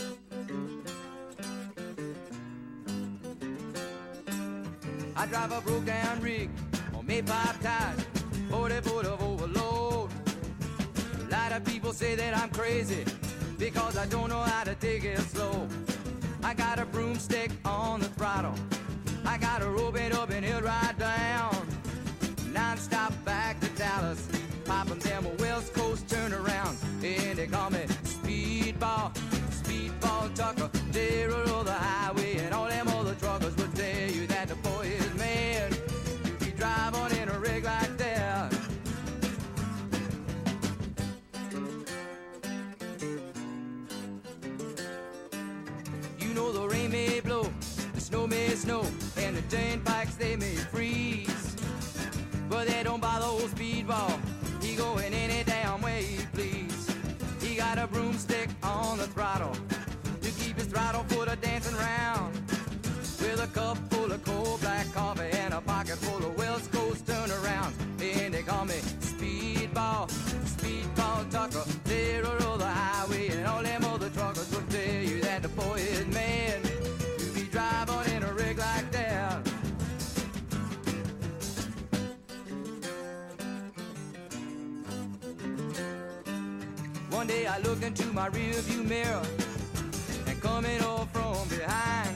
[5.17, 6.49] I drive a broke down rig
[6.95, 8.01] on made pipe tires,
[8.51, 10.11] 40 foot of overload.
[11.25, 13.05] A lot of people say that I'm crazy
[13.59, 15.67] because I don't know how to take it slow.
[16.45, 18.55] I got a broomstick on the throttle.
[19.25, 21.76] I got a rope it up and he'll ride down.
[22.77, 24.29] Non-stop back to Dallas,
[24.67, 26.83] popping them a West Coast turnarounds.
[27.03, 29.15] And they call me Speedball,
[29.49, 32.37] Speedball Tucker, terror of the highway.
[32.37, 35.75] And all them other truckers will tell you that the boy is mad.
[36.27, 38.55] You be driving in a rig like that.
[46.19, 47.51] You know the rain may blow,
[47.95, 48.85] the snow may snow,
[49.17, 51.26] and the turnpikes they may freeze.
[52.57, 54.19] But they don't bother old speedball.
[54.63, 56.91] He going any damn way he please.
[57.39, 59.53] He got a broomstick on the throttle
[60.23, 62.35] to keep his throttle foot a dancing round.
[63.21, 65.61] With a cup full of cold black coffee and a
[87.57, 89.23] I looked into my rearview mirror
[90.27, 92.15] and coming up from behind,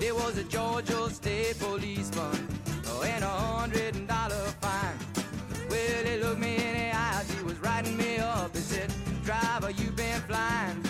[0.00, 2.48] there was a Georgia State policeman
[2.88, 4.98] oh, and a hundred dollar fine.
[5.70, 8.56] Well, he looked me in the eyes, he was writing me up.
[8.56, 8.92] He said,
[9.22, 10.82] "Driver, you've been flying."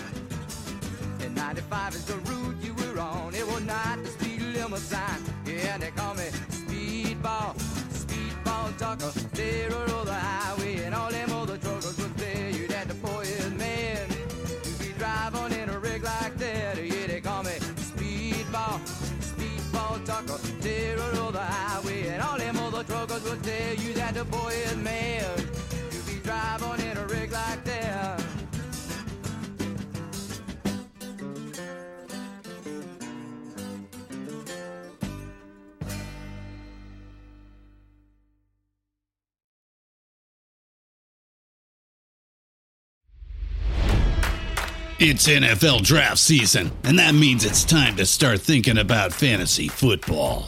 [1.21, 3.35] And 95 is the route you were on.
[3.35, 5.21] It was not the speed limit sign.
[5.45, 7.53] Yeah, they call me Speedball,
[8.01, 9.72] Speedball Tucker, terror
[23.41, 25.39] tell you that the boy is mad.
[25.91, 28.23] You be driving in a rig like that.
[44.99, 50.47] It's NFL draft season, and that means it's time to start thinking about fantasy football.